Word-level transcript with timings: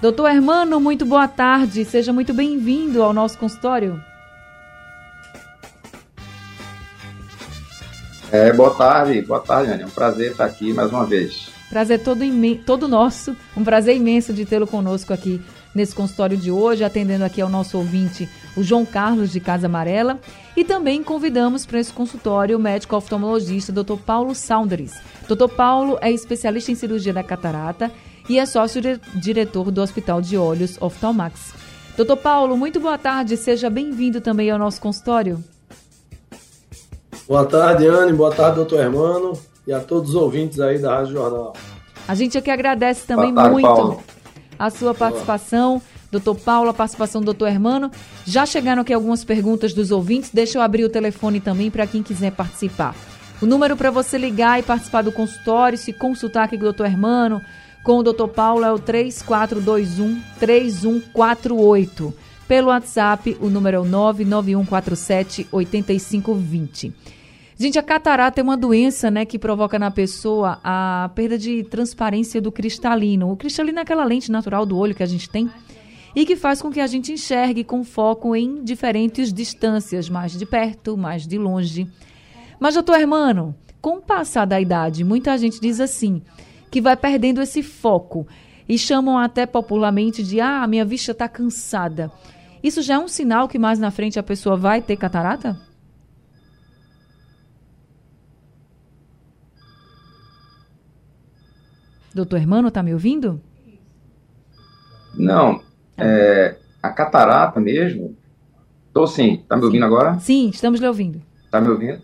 Doutor 0.00 0.30
Hermano, 0.30 0.78
muito 0.80 1.06
boa 1.06 1.28
tarde, 1.28 1.84
seja 1.84 2.12
muito 2.12 2.34
bem-vindo 2.34 3.02
ao 3.02 3.12
nosso 3.12 3.38
consultório. 3.38 4.11
É, 8.32 8.50
boa 8.50 8.70
tarde, 8.70 9.20
boa 9.20 9.40
tarde, 9.40 9.72
Ana. 9.72 9.82
É 9.82 9.86
um 9.86 9.90
prazer 9.90 10.30
estar 10.30 10.46
aqui 10.46 10.72
mais 10.72 10.90
uma 10.90 11.04
vez. 11.04 11.50
Prazer 11.68 12.02
todo, 12.02 12.20
todo 12.64 12.88
nosso, 12.88 13.36
um 13.54 13.62
prazer 13.62 13.94
imenso 13.94 14.32
de 14.32 14.46
tê-lo 14.46 14.66
conosco 14.66 15.12
aqui 15.12 15.38
nesse 15.74 15.94
consultório 15.94 16.34
de 16.34 16.50
hoje, 16.50 16.82
atendendo 16.82 17.24
aqui 17.24 17.42
ao 17.42 17.48
nosso 17.50 17.76
ouvinte, 17.76 18.26
o 18.56 18.62
João 18.62 18.86
Carlos 18.86 19.30
de 19.30 19.38
Casa 19.38 19.66
Amarela. 19.66 20.18
E 20.56 20.64
também 20.64 21.02
convidamos 21.02 21.66
para 21.66 21.78
esse 21.78 21.92
consultório 21.92 22.56
o 22.56 22.60
médico 22.60 22.96
oftalmologista 22.96 23.70
Dr. 23.70 23.96
Paulo 24.04 24.34
Saunders. 24.34 24.94
Dr. 25.28 25.48
Paulo 25.54 25.98
é 26.00 26.10
especialista 26.10 26.72
em 26.72 26.74
cirurgia 26.74 27.12
da 27.12 27.22
catarata 27.22 27.92
e 28.30 28.38
é 28.38 28.46
sócio-diretor 28.46 29.70
do 29.70 29.82
Hospital 29.82 30.22
de 30.22 30.38
Olhos 30.38 30.80
Oftalmax. 30.80 31.52
Doutor 31.98 32.16
Paulo, 32.16 32.56
muito 32.56 32.80
boa 32.80 32.96
tarde, 32.96 33.36
seja 33.36 33.68
bem-vindo 33.68 34.22
também 34.22 34.50
ao 34.50 34.58
nosso 34.58 34.80
consultório. 34.80 35.44
Boa 37.28 37.44
tarde, 37.46 37.86
Anne, 37.86 38.12
boa 38.12 38.34
tarde, 38.34 38.56
doutor 38.56 38.80
Hermano, 38.80 39.32
e 39.66 39.72
a 39.72 39.80
todos 39.80 40.10
os 40.10 40.16
ouvintes 40.16 40.58
aí 40.60 40.78
da 40.78 40.96
Rádio 40.96 41.12
Jornal. 41.12 41.54
A 42.06 42.14
gente 42.14 42.36
aqui 42.36 42.50
agradece 42.50 43.06
também 43.06 43.32
tarde, 43.32 43.50
muito 43.50 43.66
Paulo. 43.66 44.02
a 44.58 44.70
sua 44.70 44.92
participação. 44.92 45.80
Doutor 46.10 46.34
Paulo, 46.34 46.68
a 46.68 46.74
participação 46.74 47.22
do 47.22 47.26
doutor 47.26 47.48
Hermano. 47.48 47.90
Já 48.26 48.44
chegaram 48.44 48.82
aqui 48.82 48.92
algumas 48.92 49.24
perguntas 49.24 49.72
dos 49.72 49.90
ouvintes. 49.90 50.30
Deixa 50.30 50.58
eu 50.58 50.62
abrir 50.62 50.84
o 50.84 50.90
telefone 50.90 51.40
também 51.40 51.70
para 51.70 51.86
quem 51.86 52.02
quiser 52.02 52.32
participar. 52.32 52.94
O 53.40 53.46
número 53.46 53.76
para 53.76 53.90
você 53.90 54.18
ligar 54.18 54.60
e 54.60 54.62
participar 54.62 55.02
do 55.02 55.10
consultório, 55.10 55.78
se 55.78 55.90
consultar 55.92 56.44
aqui 56.44 56.56
com 56.56 56.62
o 56.62 56.64
doutor 56.64 56.86
Hermano, 56.86 57.40
com 57.82 57.98
o 57.98 58.02
doutor 58.02 58.28
Paulo, 58.28 58.64
é 58.64 58.70
o 58.70 58.78
3421 58.78 60.20
3148. 60.38 62.14
Pelo 62.52 62.68
WhatsApp, 62.68 63.34
o 63.40 63.48
número 63.48 63.78
é 63.78 63.80
o 63.80 63.84
99147 63.86 65.48
8520. 65.50 66.92
Gente, 67.56 67.78
a 67.78 67.82
catarata 67.82 68.42
é 68.42 68.44
uma 68.44 68.58
doença, 68.58 69.10
né, 69.10 69.24
que 69.24 69.38
provoca 69.38 69.78
na 69.78 69.90
pessoa 69.90 70.60
a 70.62 71.10
perda 71.14 71.38
de 71.38 71.64
transparência 71.64 72.42
do 72.42 72.52
cristalino. 72.52 73.32
O 73.32 73.38
cristalino 73.38 73.78
é 73.78 73.80
aquela 73.80 74.04
lente 74.04 74.30
natural 74.30 74.66
do 74.66 74.76
olho 74.76 74.94
que 74.94 75.02
a 75.02 75.06
gente 75.06 75.30
tem 75.30 75.50
e 76.14 76.26
que 76.26 76.36
faz 76.36 76.60
com 76.60 76.70
que 76.70 76.78
a 76.78 76.86
gente 76.86 77.10
enxergue 77.10 77.64
com 77.64 77.82
foco 77.82 78.36
em 78.36 78.62
diferentes 78.62 79.32
distâncias, 79.32 80.10
mais 80.10 80.38
de 80.38 80.44
perto, 80.44 80.94
mais 80.94 81.26
de 81.26 81.38
longe. 81.38 81.88
Mas, 82.60 82.74
doutor 82.74 83.00
Hermano, 83.00 83.54
com 83.80 83.96
o 83.96 84.02
passar 84.02 84.44
da 84.44 84.60
idade, 84.60 85.04
muita 85.04 85.38
gente 85.38 85.58
diz 85.58 85.80
assim, 85.80 86.20
que 86.70 86.82
vai 86.82 86.98
perdendo 86.98 87.40
esse 87.40 87.62
foco 87.62 88.26
e 88.68 88.76
chamam 88.76 89.16
até 89.16 89.46
popularmente 89.46 90.22
de 90.22 90.38
ah, 90.38 90.66
minha 90.66 90.84
vista 90.84 91.12
está 91.12 91.26
cansada. 91.26 92.12
Isso 92.62 92.80
já 92.80 92.94
é 92.94 92.98
um 92.98 93.08
sinal 93.08 93.48
que 93.48 93.58
mais 93.58 93.78
na 93.78 93.90
frente 93.90 94.18
a 94.18 94.22
pessoa 94.22 94.56
vai 94.56 94.80
ter 94.80 94.96
catarata? 94.96 95.58
Doutor 102.14 102.36
Hermano, 102.36 102.68
está 102.68 102.82
me 102.82 102.92
ouvindo? 102.92 103.40
Não, 105.14 105.62
é, 105.96 106.56
a 106.82 106.90
catarata 106.90 107.58
mesmo. 107.58 108.16
Estou 108.88 109.06
sim. 109.06 109.34
Está 109.34 109.56
me 109.56 109.64
ouvindo 109.64 109.84
agora? 109.86 110.18
Sim, 110.20 110.50
estamos 110.50 110.78
lhe 110.78 110.86
ouvindo. 110.86 111.22
Está 111.44 111.60
me 111.60 111.68
ouvindo? 111.68 112.02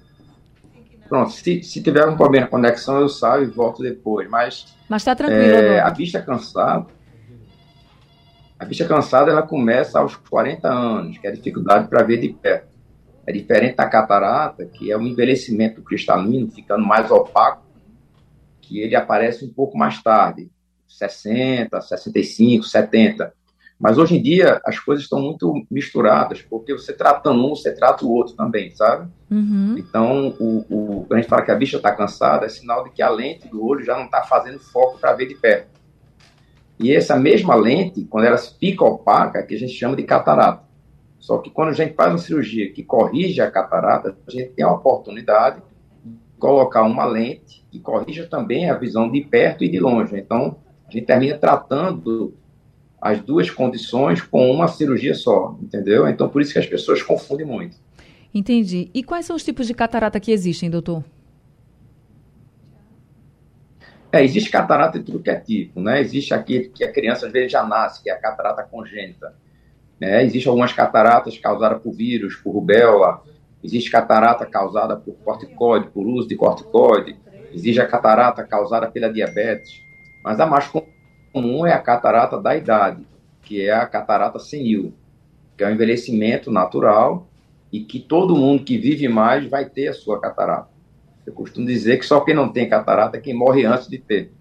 Pronto, 1.08 1.30
se, 1.30 1.62
se 1.62 1.82
tiver 1.82 2.02
algum 2.02 2.16
problema 2.16 2.46
na 2.46 2.50
conexão, 2.50 3.00
eu 3.00 3.08
saio 3.08 3.44
e 3.44 3.46
volto 3.46 3.82
depois. 3.82 4.28
Mas. 4.28 4.74
Mas 4.88 5.02
está 5.02 5.14
tranquilo. 5.14 5.42
É, 5.42 5.80
a 5.80 5.90
vista 5.90 6.20
cansada. 6.20 6.86
A 8.58 8.64
vista 8.64 8.84
cansada 8.86 9.30
ela 9.30 9.42
começa 9.42 10.00
aos 10.00 10.16
40 10.16 10.68
anos, 10.68 11.18
que 11.18 11.26
é 11.26 11.30
a 11.30 11.34
dificuldade 11.34 11.88
para 11.88 12.02
ver 12.02 12.18
de 12.18 12.30
perto. 12.30 12.68
É 13.26 13.32
diferente 13.32 13.76
da 13.76 13.86
catarata, 13.86 14.64
que 14.66 14.90
é 14.90 14.96
o 14.96 15.02
envelhecimento 15.02 15.82
cristalino, 15.82 16.50
ficando 16.50 16.84
mais 16.84 17.10
opaco, 17.10 17.62
que 18.60 18.80
ele 18.80 18.96
aparece 18.96 19.44
um 19.44 19.52
pouco 19.52 19.78
mais 19.78 20.02
tarde, 20.02 20.50
60, 20.88 21.80
65, 21.80 22.64
70. 22.64 23.32
Mas 23.78 23.96
hoje 23.96 24.16
em 24.16 24.22
dia 24.22 24.60
as 24.64 24.80
coisas 24.80 25.04
estão 25.04 25.20
muito 25.20 25.52
misturadas, 25.70 26.42
porque 26.42 26.72
você 26.72 26.92
tratando 26.92 27.46
um, 27.46 27.50
você 27.50 27.72
trata 27.72 28.04
o 28.04 28.10
outro 28.10 28.34
também, 28.34 28.74
sabe? 28.74 29.08
Uhum. 29.30 29.76
Então, 29.78 30.34
o, 30.40 30.58
o, 30.68 31.04
quando 31.04 31.12
a 31.12 31.20
gente 31.20 31.28
fala 31.28 31.42
que 31.42 31.52
a 31.52 31.54
bicha 31.54 31.76
está 31.76 31.94
cansada, 31.94 32.44
é 32.44 32.48
sinal 32.48 32.82
de 32.82 32.90
que 32.90 33.02
a 33.02 33.08
lente 33.08 33.46
do 33.46 33.64
olho 33.64 33.84
já 33.84 33.96
não 33.96 34.06
está 34.06 34.24
fazendo 34.24 34.58
foco 34.58 34.98
para 34.98 35.12
ver 35.12 35.26
de 35.26 35.36
perto. 35.36 35.77
E 36.78 36.94
essa 36.94 37.16
mesma 37.16 37.54
lente, 37.54 38.04
quando 38.04 38.24
ela 38.24 38.38
fica 38.38 38.84
opaca, 38.84 39.42
que 39.42 39.54
a 39.54 39.58
gente 39.58 39.72
chama 39.72 39.96
de 39.96 40.04
catarata. 40.04 40.62
Só 41.18 41.38
que 41.38 41.50
quando 41.50 41.70
a 41.70 41.72
gente 41.72 41.94
faz 41.94 42.10
uma 42.10 42.18
cirurgia 42.18 42.72
que 42.72 42.82
corrige 42.82 43.40
a 43.40 43.50
catarata, 43.50 44.16
a 44.26 44.30
gente 44.30 44.50
tem 44.50 44.64
a 44.64 44.72
oportunidade 44.72 45.60
de 46.04 46.14
colocar 46.38 46.82
uma 46.84 47.04
lente 47.04 47.66
que 47.70 47.80
corrija 47.80 48.26
também 48.26 48.70
a 48.70 48.78
visão 48.78 49.10
de 49.10 49.20
perto 49.22 49.64
e 49.64 49.68
de 49.68 49.80
longe. 49.80 50.16
Então, 50.16 50.56
a 50.86 50.92
gente 50.92 51.04
termina 51.04 51.36
tratando 51.36 52.34
as 53.00 53.20
duas 53.20 53.50
condições 53.50 54.22
com 54.22 54.50
uma 54.50 54.68
cirurgia 54.68 55.14
só, 55.14 55.56
entendeu? 55.60 56.08
Então, 56.08 56.28
por 56.28 56.40
isso 56.40 56.52
que 56.52 56.58
as 56.58 56.66
pessoas 56.66 57.02
confundem 57.02 57.46
muito. 57.46 57.76
Entendi. 58.32 58.90
E 58.94 59.02
quais 59.02 59.26
são 59.26 59.36
os 59.36 59.44
tipos 59.44 59.66
de 59.66 59.74
catarata 59.74 60.20
que 60.20 60.30
existem, 60.30 60.70
doutor? 60.70 61.04
É, 64.10 64.24
existe 64.24 64.50
catarata 64.50 64.98
de 64.98 65.04
tudo 65.04 65.22
que 65.22 65.30
é 65.30 65.38
tipo, 65.38 65.80
né? 65.80 66.00
Existe 66.00 66.32
aqui 66.32 66.70
que 66.70 66.82
a 66.82 66.90
criança 66.90 67.26
às 67.26 67.32
vezes 67.32 67.52
já 67.52 67.62
nasce, 67.64 68.02
que 68.02 68.08
é 68.08 68.14
a 68.14 68.18
catarata 68.18 68.62
congênita. 68.62 69.34
Né? 70.00 70.24
Existem 70.24 70.48
algumas 70.48 70.72
cataratas 70.72 71.36
causadas 71.36 71.82
por 71.82 71.92
vírus, 71.92 72.36
por 72.36 72.52
rubéola. 72.52 73.22
Existe 73.62 73.90
catarata 73.90 74.46
causada 74.46 74.96
por 74.96 75.14
corticoide, 75.16 75.88
por 75.88 76.06
uso 76.06 76.26
de 76.26 76.36
corticoide. 76.36 77.16
Existe 77.52 77.80
a 77.80 77.86
catarata 77.86 78.44
causada 78.44 78.90
pela 78.90 79.12
diabetes. 79.12 79.82
Mas 80.24 80.40
a 80.40 80.46
mais 80.46 80.70
comum 81.32 81.66
é 81.66 81.72
a 81.72 81.78
catarata 81.78 82.40
da 82.40 82.56
idade, 82.56 83.06
que 83.42 83.62
é 83.62 83.72
a 83.72 83.86
catarata 83.86 84.38
senil, 84.38 84.94
que 85.56 85.64
é 85.64 85.66
o 85.66 85.70
envelhecimento 85.70 86.50
natural 86.50 87.26
e 87.70 87.80
que 87.80 88.00
todo 88.00 88.36
mundo 88.36 88.64
que 88.64 88.78
vive 88.78 89.06
mais 89.08 89.46
vai 89.46 89.68
ter 89.68 89.88
a 89.88 89.92
sua 89.92 90.20
catarata. 90.20 90.77
Eu 91.28 91.34
costumo 91.34 91.66
dizer 91.66 91.98
que 91.98 92.06
só 92.06 92.20
quem 92.20 92.34
não 92.34 92.48
tem 92.48 92.66
catarata 92.66 93.18
é 93.18 93.20
quem 93.20 93.34
morre 93.34 93.66
antes 93.66 93.86
de 93.86 93.98
ter. 93.98 94.32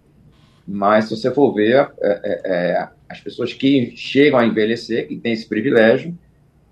Mas 0.65 1.05
se 1.05 1.17
você 1.17 1.29
for 1.29 1.53
ver, 1.53 1.91
é, 1.99 2.21
é, 2.23 2.41
é, 2.45 2.89
as 3.09 3.19
pessoas 3.19 3.51
que 3.51 3.93
chegam 3.97 4.39
a 4.39 4.45
envelhecer, 4.45 5.05
que 5.05 5.17
têm 5.17 5.33
esse 5.33 5.45
privilégio, 5.49 6.17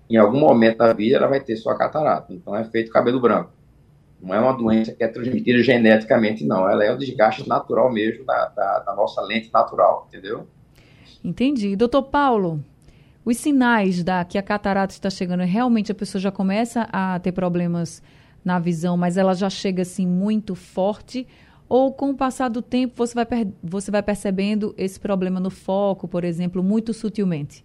em 0.08 0.16
algum 0.16 0.40
momento 0.40 0.78
da 0.78 0.94
vida 0.94 1.18
ela 1.18 1.26
vai 1.26 1.38
ter 1.38 1.54
sua 1.56 1.76
catarata. 1.76 2.32
Então 2.32 2.56
é 2.56 2.64
feito 2.64 2.90
cabelo 2.90 3.20
branco. 3.20 3.52
Não 4.18 4.34
é 4.34 4.40
uma 4.40 4.56
doença 4.56 4.92
que 4.92 5.04
é 5.04 5.08
transmitida 5.08 5.62
geneticamente, 5.62 6.46
não. 6.46 6.66
Ela 6.66 6.82
é 6.82 6.90
o 6.90 6.96
desgaste 6.96 7.46
natural 7.46 7.92
mesmo 7.92 8.24
da, 8.24 8.48
da, 8.48 8.78
da 8.78 8.94
nossa 8.94 9.20
lente 9.20 9.50
natural, 9.52 10.08
entendeu? 10.08 10.48
Entendi. 11.22 11.76
Doutor 11.76 12.04
Paulo, 12.04 12.64
os 13.22 13.36
sinais 13.36 14.02
da 14.02 14.24
que 14.24 14.38
a 14.38 14.42
catarata 14.42 14.94
está 14.94 15.10
chegando, 15.10 15.42
realmente 15.42 15.92
a 15.92 15.94
pessoa 15.94 16.22
já 16.22 16.32
começa 16.32 16.88
a 16.90 17.18
ter 17.18 17.32
problemas 17.32 18.02
na 18.46 18.60
visão, 18.60 18.96
mas 18.96 19.16
ela 19.16 19.34
já 19.34 19.50
chega 19.50 19.82
assim 19.82 20.06
muito 20.06 20.54
forte? 20.54 21.26
Ou 21.68 21.92
com 21.92 22.10
o 22.10 22.14
passar 22.14 22.48
do 22.48 22.62
tempo 22.62 22.94
você 22.96 23.12
vai, 23.12 23.26
você 23.60 23.90
vai 23.90 24.04
percebendo 24.04 24.72
esse 24.78 25.00
problema 25.00 25.40
no 25.40 25.50
foco, 25.50 26.06
por 26.06 26.22
exemplo, 26.22 26.62
muito 26.62 26.94
sutilmente? 26.94 27.64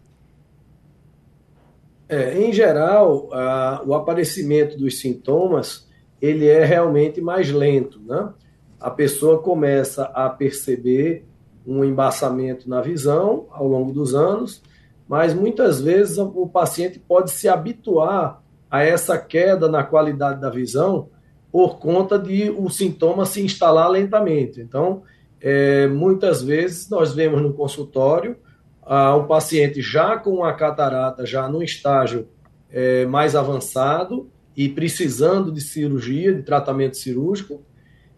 É, 2.09 2.35
em 2.43 2.51
geral, 2.51 3.29
a, 3.31 3.83
o 3.85 3.93
aparecimento 3.93 4.75
dos 4.75 4.99
sintomas 4.99 5.87
ele 6.19 6.47
é 6.47 6.65
realmente 6.65 7.21
mais 7.21 7.51
lento, 7.51 7.99
né? 8.01 8.33
A 8.79 8.89
pessoa 8.89 9.39
começa 9.39 10.05
a 10.05 10.29
perceber 10.29 11.23
um 11.65 11.85
embaçamento 11.85 12.67
na 12.67 12.81
visão 12.81 13.45
ao 13.51 13.67
longo 13.67 13.91
dos 13.91 14.15
anos, 14.15 14.63
mas 15.07 15.31
muitas 15.31 15.79
vezes 15.79 16.17
o 16.17 16.47
paciente 16.47 16.97
pode 16.97 17.29
se 17.29 17.47
habituar 17.47 18.40
a 18.71 18.83
essa 18.83 19.17
queda 19.17 19.69
na 19.69 19.83
qualidade 19.83 20.39
da 20.39 20.49
visão 20.49 21.09
por 21.51 21.77
conta 21.77 22.17
de 22.17 22.49
o 22.49 22.69
sintoma 22.69 23.25
se 23.25 23.43
instalar 23.43 23.91
lentamente. 23.91 24.61
Então, 24.61 25.03
é, 25.41 25.87
muitas 25.87 26.41
vezes 26.41 26.89
nós 26.89 27.13
vemos 27.13 27.41
no 27.41 27.53
consultório 27.53 28.37
ah, 28.81 29.15
um 29.17 29.27
paciente 29.27 29.81
já 29.81 30.17
com 30.17 30.45
a 30.45 30.53
catarata, 30.53 31.25
já 31.25 31.49
num 31.49 31.61
estágio 31.61 32.29
é, 32.71 33.05
mais 33.05 33.35
avançado 33.35 34.29
e 34.55 34.69
precisando 34.69 35.51
de 35.51 35.59
cirurgia, 35.59 36.33
de 36.33 36.43
tratamento 36.43 36.95
cirúrgico, 36.95 37.61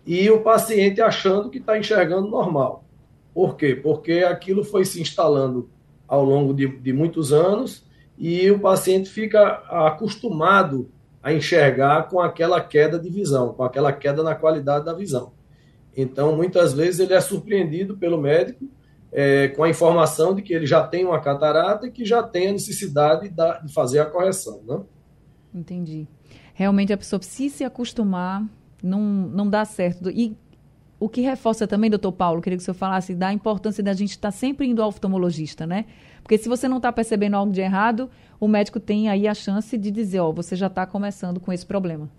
e 0.05 0.29
o 0.29 0.41
paciente 0.41 1.01
achando 1.01 1.49
que 1.49 1.57
está 1.57 1.77
enxergando 1.77 2.27
normal. 2.27 2.83
Por 3.33 3.55
quê? 3.55 3.75
Porque 3.75 4.19
aquilo 4.19 4.63
foi 4.63 4.85
se 4.85 5.01
instalando 5.01 5.69
ao 6.07 6.23
longo 6.23 6.53
de, 6.53 6.67
de 6.67 6.93
muitos 6.93 7.33
anos 7.33 7.83
e 8.17 8.49
o 8.51 8.59
paciente 8.59 9.09
fica 9.09 9.63
acostumado 9.69 10.89
a 11.21 11.33
enxergar 11.33 12.09
com 12.09 12.19
aquela 12.19 12.59
queda 12.61 12.99
de 12.99 13.09
visão, 13.09 13.53
com 13.53 13.63
aquela 13.63 13.93
queda 13.93 14.21
na 14.21 14.35
qualidade 14.35 14.85
da 14.85 14.93
visão. 14.93 15.31
Então, 15.95 16.35
muitas 16.35 16.73
vezes, 16.73 16.99
ele 16.99 17.13
é 17.13 17.21
surpreendido 17.21 17.97
pelo 17.97 18.19
médico 18.19 18.65
é, 19.11 19.47
com 19.49 19.63
a 19.63 19.69
informação 19.69 20.33
de 20.33 20.41
que 20.41 20.53
ele 20.53 20.65
já 20.65 20.85
tem 20.85 21.05
uma 21.05 21.21
catarata 21.21 21.87
e 21.87 21.91
que 21.91 22.03
já 22.03 22.23
tem 22.23 22.49
a 22.49 22.51
necessidade 22.51 23.29
da, 23.29 23.59
de 23.59 23.71
fazer 23.71 23.99
a 23.99 24.05
correção. 24.05 24.61
Né? 24.67 24.81
Entendi. 25.53 26.07
Realmente, 26.53 26.91
a 26.91 26.97
pessoa 26.97 27.19
precisa 27.19 27.57
se 27.57 27.63
acostumar, 27.63 28.43
não, 28.81 29.01
não 29.01 29.47
dá 29.47 29.63
certo. 29.65 30.09
E 30.09 30.35
o 30.99 31.07
que 31.07 31.21
reforça 31.21 31.67
também, 31.67 31.89
doutor 31.89 32.11
Paulo, 32.11 32.41
queria 32.41 32.57
que 32.57 32.61
o 32.61 32.65
senhor 32.65 32.75
falasse 32.75 33.13
da 33.13 33.31
importância 33.31 33.83
da 33.83 33.93
gente 33.93 34.11
estar 34.11 34.31
sempre 34.31 34.67
indo 34.67 34.81
ao 34.81 34.89
oftalmologista, 34.89 35.67
né? 35.67 35.85
Porque 36.23 36.37
se 36.37 36.47
você 36.47 36.67
não 36.67 36.77
está 36.77 36.91
percebendo 36.91 37.35
algo 37.35 37.51
de 37.51 37.59
errado, 37.59 38.09
o 38.39 38.47
médico 38.47 38.79
tem 38.79 39.09
aí 39.09 39.27
a 39.27 39.33
chance 39.33 39.77
de 39.77 39.91
dizer, 39.91 40.21
ó, 40.21 40.31
você 40.31 40.55
já 40.55 40.67
está 40.67 40.85
começando 40.85 41.39
com 41.39 41.51
esse 41.51 41.65
problema. 41.65 42.09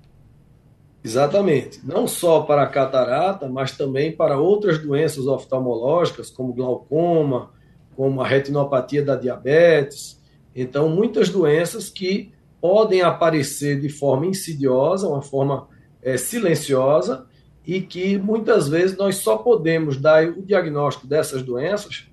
Exatamente. 1.02 1.80
Não 1.84 2.06
só 2.06 2.42
para 2.42 2.62
a 2.62 2.66
catarata, 2.66 3.48
mas 3.48 3.76
também 3.76 4.12
para 4.12 4.38
outras 4.38 4.78
doenças 4.78 5.26
oftalmológicas, 5.26 6.30
como 6.30 6.52
glaucoma, 6.52 7.50
como 7.96 8.20
a 8.20 8.26
retinopatia 8.26 9.02
da 9.02 9.16
diabetes. 9.16 10.20
Então, 10.54 10.88
muitas 10.88 11.28
doenças 11.28 11.88
que 11.88 12.32
podem 12.60 13.02
aparecer 13.02 13.80
de 13.80 13.88
forma 13.88 14.26
insidiosa, 14.26 15.08
uma 15.08 15.22
forma 15.22 15.68
é, 16.02 16.16
silenciosa, 16.16 17.26
e 17.66 17.80
que 17.80 18.18
muitas 18.18 18.68
vezes 18.68 18.96
nós 18.96 19.16
só 19.16 19.38
podemos 19.38 19.98
dar 19.98 20.26
o 20.28 20.42
diagnóstico 20.42 21.06
dessas 21.06 21.42
doenças 21.42 22.06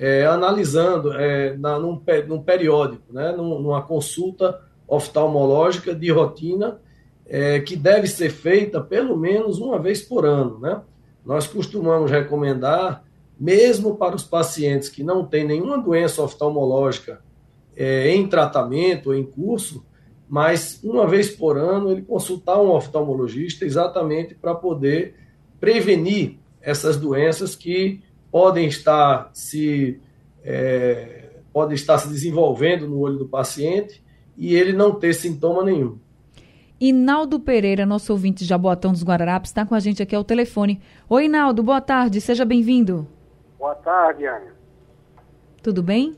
é, 0.00 0.24
analisando 0.24 1.12
é, 1.12 1.54
na, 1.58 1.78
num, 1.78 2.00
num, 2.26 2.42
periódico, 2.42 3.12
né, 3.12 3.32
numa 3.32 3.82
consulta 3.82 4.58
oftalmológica 4.88 5.94
de 5.94 6.10
rotina, 6.10 6.80
é, 7.26 7.60
que 7.60 7.76
deve 7.76 8.06
ser 8.06 8.30
feita 8.30 8.80
pelo 8.80 9.14
menos 9.14 9.58
uma 9.58 9.78
vez 9.78 10.00
por 10.00 10.24
ano. 10.24 10.58
Né? 10.58 10.80
Nós 11.22 11.46
costumamos 11.46 12.10
recomendar, 12.10 13.04
mesmo 13.38 13.94
para 13.94 14.16
os 14.16 14.24
pacientes 14.24 14.88
que 14.88 15.04
não 15.04 15.26
têm 15.26 15.46
nenhuma 15.46 15.76
doença 15.76 16.22
oftalmológica 16.22 17.20
é, 17.76 18.10
em 18.10 18.26
tratamento 18.26 19.12
em 19.12 19.22
curso, 19.22 19.84
mas 20.26 20.80
uma 20.82 21.06
vez 21.06 21.28
por 21.28 21.58
ano 21.58 21.90
ele 21.90 22.00
consultar 22.00 22.58
um 22.58 22.70
oftalmologista 22.70 23.66
exatamente 23.66 24.34
para 24.34 24.54
poder 24.54 25.14
prevenir 25.60 26.38
essas 26.62 26.96
doenças 26.96 27.54
que 27.54 28.00
podem 28.30 28.66
estar 28.66 29.30
se 29.32 30.00
é, 30.44 31.30
podem 31.52 31.74
estar 31.74 31.98
se 31.98 32.08
desenvolvendo 32.08 32.88
no 32.88 32.98
olho 33.00 33.18
do 33.18 33.28
paciente 33.28 34.02
e 34.36 34.54
ele 34.54 34.72
não 34.72 34.94
ter 34.94 35.12
sintoma 35.12 35.64
nenhum. 35.64 35.98
Inaldo 36.80 37.38
Pereira, 37.38 37.84
nosso 37.84 38.10
ouvinte 38.12 38.38
de 38.38 38.48
Jaboatão 38.48 38.92
dos 38.92 39.04
Guararapes, 39.04 39.50
está 39.50 39.66
com 39.66 39.74
a 39.74 39.80
gente 39.80 40.02
aqui 40.02 40.16
ao 40.16 40.24
telefone. 40.24 40.80
Oi, 41.08 41.26
Inaldo, 41.26 41.62
boa 41.62 41.80
tarde, 41.80 42.20
seja 42.22 42.44
bem-vindo. 42.44 43.06
Boa 43.58 43.74
tarde, 43.74 44.24
Ana. 44.24 44.54
Tudo 45.62 45.82
bem? 45.82 46.16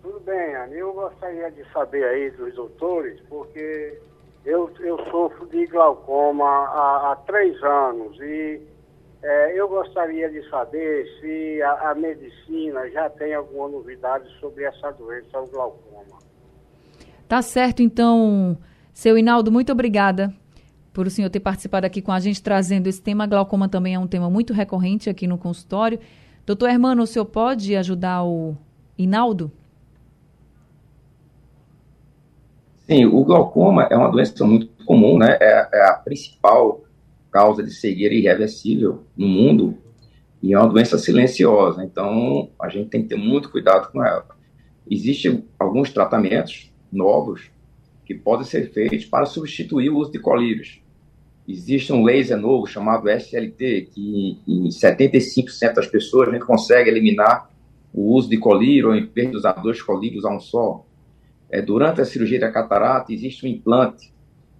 Tudo 0.00 0.20
bem, 0.20 0.54
Ana. 0.54 0.72
Eu 0.72 0.92
gostaria 0.92 1.50
de 1.50 1.64
saber 1.72 2.04
aí 2.04 2.30
dos 2.30 2.54
doutores, 2.54 3.20
porque 3.28 3.98
eu, 4.44 4.70
eu 4.78 4.96
sofro 5.10 5.48
de 5.48 5.66
glaucoma 5.66 6.44
há, 6.44 7.10
há 7.10 7.16
três 7.26 7.60
anos 7.64 8.16
e 8.20 8.62
é, 9.26 9.58
eu 9.60 9.68
gostaria 9.68 10.30
de 10.30 10.48
saber 10.48 11.04
se 11.20 11.60
a, 11.60 11.90
a, 11.90 11.94
medicina 11.96 12.88
já 12.90 13.10
tem 13.10 13.34
alguma 13.34 13.68
novidade 13.68 14.24
sobre 14.38 14.62
essa 14.62 14.92
doença, 14.92 15.40
o 15.40 15.48
glaucoma. 15.48 16.20
Tá 17.26 17.42
certo, 17.42 17.82
então, 17.82 18.56
seu 18.94 19.18
Inaldo, 19.18 19.50
muito 19.50 19.72
obrigada 19.72 20.32
por 20.92 21.08
o 21.08 21.10
senhor 21.10 21.28
ter 21.28 21.40
participado 21.40 21.84
aqui 21.84 22.00
com 22.00 22.12
a 22.12 22.20
gente, 22.20 22.40
trazendo 22.40 22.86
esse 22.86 23.02
tema. 23.02 23.26
Glaucoma 23.26 23.68
também 23.68 23.96
é 23.96 23.98
um 23.98 24.06
tema 24.06 24.30
muito 24.30 24.52
recorrente 24.52 25.10
aqui 25.10 25.26
no 25.26 25.36
consultório. 25.36 25.98
Doutor 26.46 26.70
Hermano, 26.70 27.02
o 27.02 27.06
senhor 27.06 27.26
pode 27.26 27.74
ajudar 27.74 28.24
o 28.24 28.56
Inaldo? 28.96 29.50
Sim, 32.86 33.06
o 33.06 33.24
glaucoma 33.24 33.88
é 33.90 33.96
uma 33.96 34.08
doença 34.08 34.44
muito 34.44 34.68
comum, 34.84 35.18
né? 35.18 35.36
É, 35.40 35.68
é 35.72 35.88
a 35.88 35.94
principal 35.94 36.85
causa 37.36 37.62
de 37.62 37.70
cegueira 37.70 38.14
irreversível 38.14 39.04
no 39.14 39.28
mundo 39.28 39.76
e 40.42 40.54
é 40.54 40.58
uma 40.58 40.70
doença 40.70 40.96
silenciosa. 40.96 41.84
Então, 41.84 42.48
a 42.58 42.70
gente 42.70 42.88
tem 42.88 43.02
que 43.02 43.08
ter 43.08 43.16
muito 43.16 43.50
cuidado 43.50 43.92
com 43.92 44.02
ela. 44.02 44.26
Existem 44.90 45.44
alguns 45.58 45.92
tratamentos 45.92 46.72
novos 46.90 47.50
que 48.06 48.14
podem 48.14 48.46
ser 48.46 48.72
feitos 48.72 49.04
para 49.04 49.26
substituir 49.26 49.90
o 49.90 49.98
uso 49.98 50.12
de 50.12 50.18
colírios. 50.18 50.80
Existe 51.46 51.92
um 51.92 52.02
laser 52.04 52.38
novo 52.38 52.66
chamado 52.66 53.10
SLT, 53.10 53.90
que 53.92 54.38
em 54.48 54.68
75% 54.70 55.74
das 55.74 55.88
pessoas 55.88 56.30
a 56.30 56.32
gente 56.32 56.46
consegue 56.46 56.88
eliminar 56.88 57.50
o 57.92 58.14
uso 58.14 58.30
de 58.30 58.38
colírio, 58.38 58.88
ou 58.88 58.96
em 58.96 59.04
vez 59.04 59.30
de 59.30 59.36
usar 59.36 59.52
dois 59.52 59.82
colírios, 59.82 60.24
a 60.24 60.34
um 60.34 60.40
só. 60.40 60.86
É, 61.50 61.60
durante 61.60 62.00
a 62.00 62.06
cirurgia 62.06 62.40
da 62.40 62.50
catarata, 62.50 63.12
existe 63.12 63.44
um 63.44 63.48
implante 63.50 64.15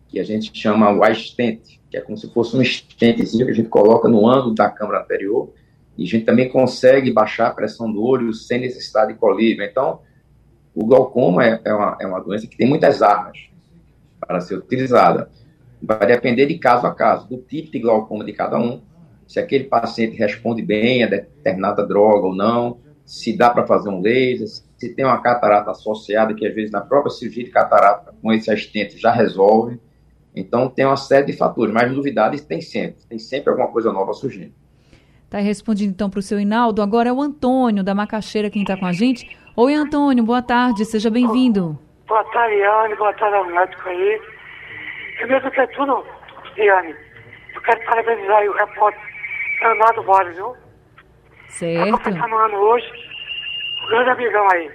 que 0.09 0.21
a 0.21 0.25
gente 0.25 0.51
chama 0.57 0.91
o 0.91 1.15
stent, 1.15 1.61
que 1.91 1.97
é 1.97 2.01
como 2.01 2.17
se 2.17 2.29
fosse 2.33 2.57
um 2.57 2.63
estentezinho 2.63 3.47
que 3.47 3.53
a 3.53 3.55
gente 3.55 3.69
coloca 3.69 4.09
no 4.09 4.29
ângulo 4.29 4.55
da 4.55 4.71
câmara 4.71 5.01
anterior, 5.01 5.53
e 5.97 6.05
a 6.05 6.07
gente 6.07 6.25
também 6.25 6.49
consegue 6.49 7.11
baixar 7.11 7.49
a 7.49 7.55
pressão 7.55 7.91
do 7.91 8.03
olho 8.03 8.33
sem 8.33 8.61
necessidade 8.61 9.13
de 9.13 9.19
colírio. 9.19 9.65
Então, 9.65 10.01
o 10.75 10.85
glaucoma 10.85 11.45
é, 11.45 11.61
é, 11.65 11.73
uma, 11.73 11.97
é 12.01 12.07
uma 12.07 12.21
doença 12.21 12.47
que 12.47 12.57
tem 12.57 12.69
muitas 12.69 13.03
armas 13.03 13.49
para 14.21 14.41
ser 14.41 14.57
utilizada. 14.57 15.31
Vai 15.83 16.07
depender 16.07 16.47
de 16.47 16.59
caso 16.59 16.87
a 16.87 16.95
caso, 16.95 17.29
do 17.29 17.39
tipo 17.39 17.73
de 17.73 17.79
glaucoma 17.79 18.25
de 18.25 18.33
cada 18.33 18.59
um, 18.59 18.83
se 19.27 19.41
aquele 19.41 19.65
paciente 19.65 20.17
responde 20.17 20.63
bem 20.63 21.03
a 21.03 21.09
determinada 21.09 21.85
droga 21.85 22.27
ou 22.27 22.35
não, 22.35 22.79
se 23.05 23.37
dá 23.37 23.51
para 23.51 23.67
fazer 23.67 23.89
um 23.89 24.01
laser, 24.01 24.47
se 24.49 24.95
tem 24.95 25.05
uma 25.05 25.21
catarata 25.21 25.71
associada, 25.71 26.35
que 26.35 26.47
às 26.47 26.55
vezes 26.55 26.71
na 26.71 26.81
própria 26.81 27.11
cirurgia 27.11 27.45
de 27.45 27.51
catarata, 27.51 28.15
com 28.21 28.33
esse 28.33 28.51
assistente, 28.51 28.99
já 28.99 29.11
resolve. 29.11 29.81
Então, 30.37 30.69
tem 30.69 30.85
uma 30.85 30.99
série 30.99 31.25
de 31.25 31.33
fatores, 31.33 31.73
mas 31.73 31.91
novidades 31.91 32.45
tem 32.45 32.61
sempre. 32.61 33.03
Tem 33.09 33.19
sempre 33.19 33.49
alguma 33.49 33.69
coisa 33.69 33.91
nova 33.91 34.13
surgindo. 34.13 34.53
Está 35.25 35.39
respondido 35.39 35.91
então 35.91 36.11
para 36.11 36.19
o 36.19 36.23
seu 36.23 36.39
Inaldo. 36.39 36.83
Agora 36.83 37.09
é 37.09 37.13
o 37.13 37.23
Antônio, 37.23 37.83
da 37.83 37.95
Macaxeira, 37.95 38.51
quem 38.51 38.63
está 38.63 38.77
com 38.77 38.85
a 38.85 38.93
gente. 38.93 39.27
Oi, 39.57 39.75
Antônio, 39.75 40.23
boa 40.23 40.43
tarde, 40.43 40.85
seja 40.85 41.11
bem-vindo. 41.11 41.79
Boa 42.07 42.23
tarde, 42.25 42.55
Yane, 42.57 42.95
boa 42.97 43.13
tarde 43.15 43.35
ao 43.35 43.47
médico 43.47 43.89
aí. 43.89 44.21
Primeiro 45.17 45.51
que 45.51 45.61
é 45.61 45.67
tudo, 45.69 46.05
Yane, 46.59 46.95
eu 47.55 47.61
quero 47.63 47.85
parabenizar 47.87 48.45
o 48.45 48.53
repórter 48.53 49.01
Leonardo 49.63 50.03
Borges, 50.03 50.37
viu? 50.37 50.55
Certo. 51.49 51.97
Está 51.97 52.11
completando 52.13 52.57
hoje 52.57 52.87
grande 53.89 54.11
amigão 54.11 54.47
aí. 54.53 54.71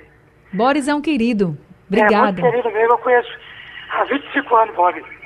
Boris 0.52 0.88
é 0.88 0.96
um 0.96 1.02
querido. 1.02 1.58
Obrigada. 1.88 2.40
É 2.40 2.42
muito 2.42 2.42
querido 2.42 2.72
mesmo, 2.72 2.94
eu 2.94 2.98
conheço 2.98 3.30
há 3.92 4.04
25 4.06 4.56
anos, 4.56 4.76
Boris. 4.76 5.21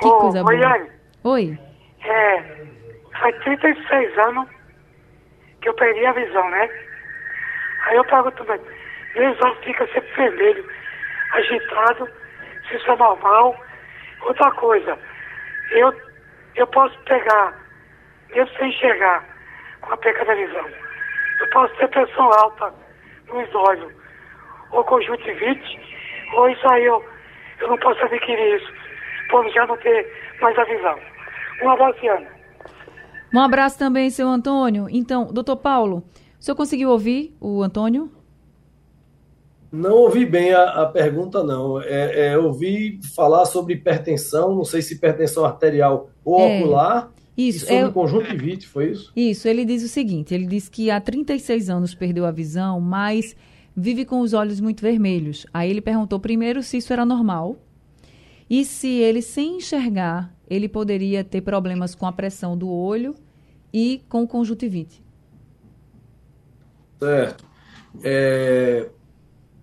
Que 0.00 0.06
Ô, 0.06 0.18
coisa 0.18 0.42
boa. 0.42 0.88
Oi. 1.24 1.58
É, 2.04 2.42
faz 3.18 3.36
36 3.42 4.18
anos 4.18 4.48
que 5.60 5.68
eu 5.68 5.74
perdi 5.74 6.06
a 6.06 6.12
visão, 6.12 6.50
né? 6.50 6.70
Aí 7.86 7.96
eu 7.96 8.04
pergunto, 8.04 8.44
mas 8.46 8.60
meus 9.14 9.40
olhos 9.42 9.64
ficam 9.64 9.86
sempre 9.88 10.12
vermelhos, 10.14 10.66
agitado, 11.32 12.08
se 12.68 12.76
isso 12.76 12.90
é 12.90 12.96
normal. 12.96 13.56
Outra 14.22 14.50
coisa, 14.52 14.98
eu, 15.70 15.94
eu 16.56 16.66
posso 16.68 16.98
pegar, 17.04 17.54
mesmo 18.34 18.56
sem 18.56 18.68
enxergar, 18.68 19.24
com 19.80 19.92
a 19.92 19.96
perca 19.96 20.24
da 20.24 20.34
visão 20.34 20.86
eu 21.40 21.46
posso 21.50 21.74
ter 21.76 21.88
pressão 21.88 22.32
alta 22.32 22.72
nos 23.28 23.54
olhos, 23.54 23.92
ou 24.70 24.84
conjuntivite, 24.84 25.80
ou 26.34 26.48
isso 26.48 26.68
aí 26.68 26.84
eu, 26.84 27.04
eu 27.60 27.68
não 27.68 27.78
posso 27.78 28.02
adquirir 28.04 28.56
isso, 28.56 28.72
já 29.54 29.66
não 29.66 29.76
ter 29.78 30.06
mais 30.40 30.58
a 30.58 30.64
visão. 30.64 30.96
Um 31.62 31.70
abraço, 31.70 32.06
Ana. 32.06 32.36
Um 33.34 33.40
abraço 33.40 33.78
também, 33.78 34.08
seu 34.10 34.28
Antônio. 34.28 34.86
Então, 34.90 35.26
doutor 35.26 35.56
Paulo, 35.56 36.02
o 36.38 36.42
senhor 36.42 36.56
conseguiu 36.56 36.90
ouvir 36.90 37.34
o 37.40 37.62
Antônio? 37.62 38.10
Não 39.70 39.94
ouvi 39.94 40.24
bem 40.24 40.52
a, 40.52 40.82
a 40.82 40.86
pergunta, 40.86 41.42
não. 41.42 41.80
É, 41.82 42.28
é, 42.28 42.38
ouvi 42.38 43.00
falar 43.14 43.44
sobre 43.44 43.74
hipertensão, 43.74 44.54
não 44.54 44.64
sei 44.64 44.80
se 44.80 44.94
hipertensão 44.94 45.44
arterial 45.44 46.08
ou 46.24 46.40
é, 46.40 46.60
ocular. 46.60 47.10
Isso, 47.36 47.64
e 47.64 47.68
sobre 47.68 47.88
é, 47.88 47.90
conjuntivite, 47.90 48.66
foi 48.66 48.92
isso? 48.92 49.12
Isso, 49.14 49.46
ele 49.46 49.64
diz 49.64 49.82
o 49.82 49.88
seguinte, 49.88 50.32
ele 50.32 50.46
diz 50.46 50.68
que 50.70 50.90
há 50.90 50.98
36 50.98 51.68
anos 51.68 51.94
perdeu 51.94 52.24
a 52.24 52.30
visão, 52.30 52.80
mas 52.80 53.36
vive 53.76 54.06
com 54.06 54.20
os 54.20 54.32
olhos 54.32 54.58
muito 54.60 54.80
vermelhos. 54.80 55.46
Aí 55.52 55.70
ele 55.70 55.82
perguntou 55.82 56.18
primeiro 56.18 56.62
se 56.62 56.78
isso 56.78 56.92
era 56.92 57.04
normal 57.04 57.56
e 58.48 58.64
se 58.64 58.88
ele, 58.88 59.20
sem 59.20 59.56
enxergar, 59.56 60.34
ele 60.48 60.68
poderia 60.68 61.24
ter 61.24 61.40
problemas 61.40 61.94
com 61.94 62.06
a 62.06 62.12
pressão 62.12 62.56
do 62.56 62.70
olho 62.70 63.14
e 63.72 64.02
com 64.08 64.26
conjuntivite. 64.26 65.02
Certo. 66.98 67.44
É, 68.02 68.88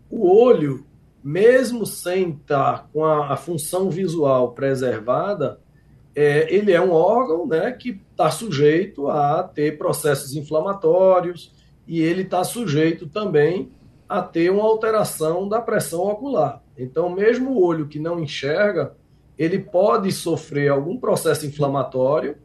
o 0.10 0.28
olho, 0.28 0.86
mesmo 1.24 1.86
sem 1.86 2.32
estar 2.32 2.90
com 2.92 3.06
a, 3.06 3.34
a 3.34 3.38
função 3.38 3.90
visual 3.90 4.52
preservada, 4.52 5.60
é, 6.16 6.54
ele 6.54 6.72
é 6.72 6.82
um 6.82 6.92
órgão 6.92 7.48
né, 7.48 7.72
que 7.72 8.02
está 8.12 8.30
sujeito 8.30 9.08
a 9.10 9.44
ter 9.44 9.78
processos 9.78 10.36
inflamatórios 10.36 11.52
e 11.88 12.02
ele 12.02 12.22
está 12.22 12.44
sujeito 12.44 13.08
também 13.08 13.72
a 14.14 14.22
ter 14.22 14.52
uma 14.52 14.64
alteração 14.64 15.50
da 15.50 15.60
pressão 15.60 16.02
ocular. 16.02 16.62
Então, 16.78 17.10
mesmo 17.10 17.50
o 17.50 17.66
olho 17.66 17.88
que 17.88 17.98
não 17.98 18.20
enxerga, 18.20 18.96
ele 19.36 19.58
pode 19.58 20.12
sofrer 20.12 20.70
algum 20.70 20.98
processo 20.98 21.48
inflamatório. 21.48 22.38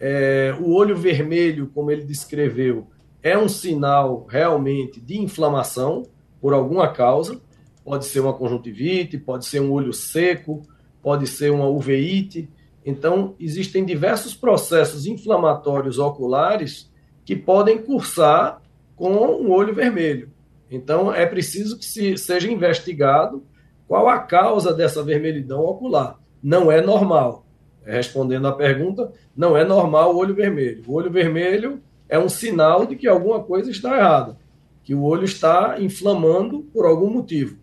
É, 0.00 0.52
o 0.60 0.72
olho 0.72 0.96
vermelho, 0.96 1.70
como 1.72 1.92
ele 1.92 2.02
descreveu, 2.02 2.88
é 3.22 3.38
um 3.38 3.48
sinal 3.48 4.26
realmente 4.28 5.00
de 5.00 5.16
inflamação 5.16 6.02
por 6.40 6.52
alguma 6.52 6.88
causa. 6.88 7.40
Pode 7.84 8.06
ser 8.06 8.18
uma 8.18 8.34
conjuntivite, 8.34 9.16
pode 9.16 9.46
ser 9.46 9.60
um 9.60 9.70
olho 9.70 9.92
seco, 9.92 10.62
pode 11.00 11.28
ser 11.28 11.52
uma 11.52 11.68
uveíte. 11.68 12.48
Então, 12.84 13.36
existem 13.38 13.84
diversos 13.84 14.34
processos 14.34 15.06
inflamatórios 15.06 15.96
oculares 15.96 16.90
que 17.24 17.36
podem 17.36 17.78
cursar 17.78 18.60
com 18.96 19.12
o 19.12 19.52
olho 19.52 19.72
vermelho. 19.72 20.34
Então, 20.74 21.12
é 21.14 21.24
preciso 21.26 21.78
que 21.78 21.84
se, 21.84 22.16
seja 22.16 22.50
investigado 22.50 23.44
qual 23.86 24.08
a 24.08 24.18
causa 24.18 24.72
dessa 24.72 25.02
vermelhidão 25.02 25.60
ocular. 25.60 26.18
Não 26.42 26.70
é 26.70 26.80
normal. 26.80 27.46
Respondendo 27.84 28.48
à 28.48 28.52
pergunta, 28.52 29.12
não 29.36 29.56
é 29.56 29.64
normal 29.64 30.14
o 30.14 30.18
olho 30.18 30.34
vermelho. 30.34 30.82
O 30.86 30.94
olho 30.94 31.10
vermelho 31.10 31.82
é 32.08 32.18
um 32.18 32.28
sinal 32.28 32.86
de 32.86 32.96
que 32.96 33.06
alguma 33.06 33.42
coisa 33.42 33.70
está 33.70 33.96
errada 33.96 34.36
que 34.84 34.94
o 34.94 35.02
olho 35.02 35.24
está 35.24 35.80
inflamando 35.80 36.60
por 36.72 36.84
algum 36.84 37.08
motivo. 37.08 37.56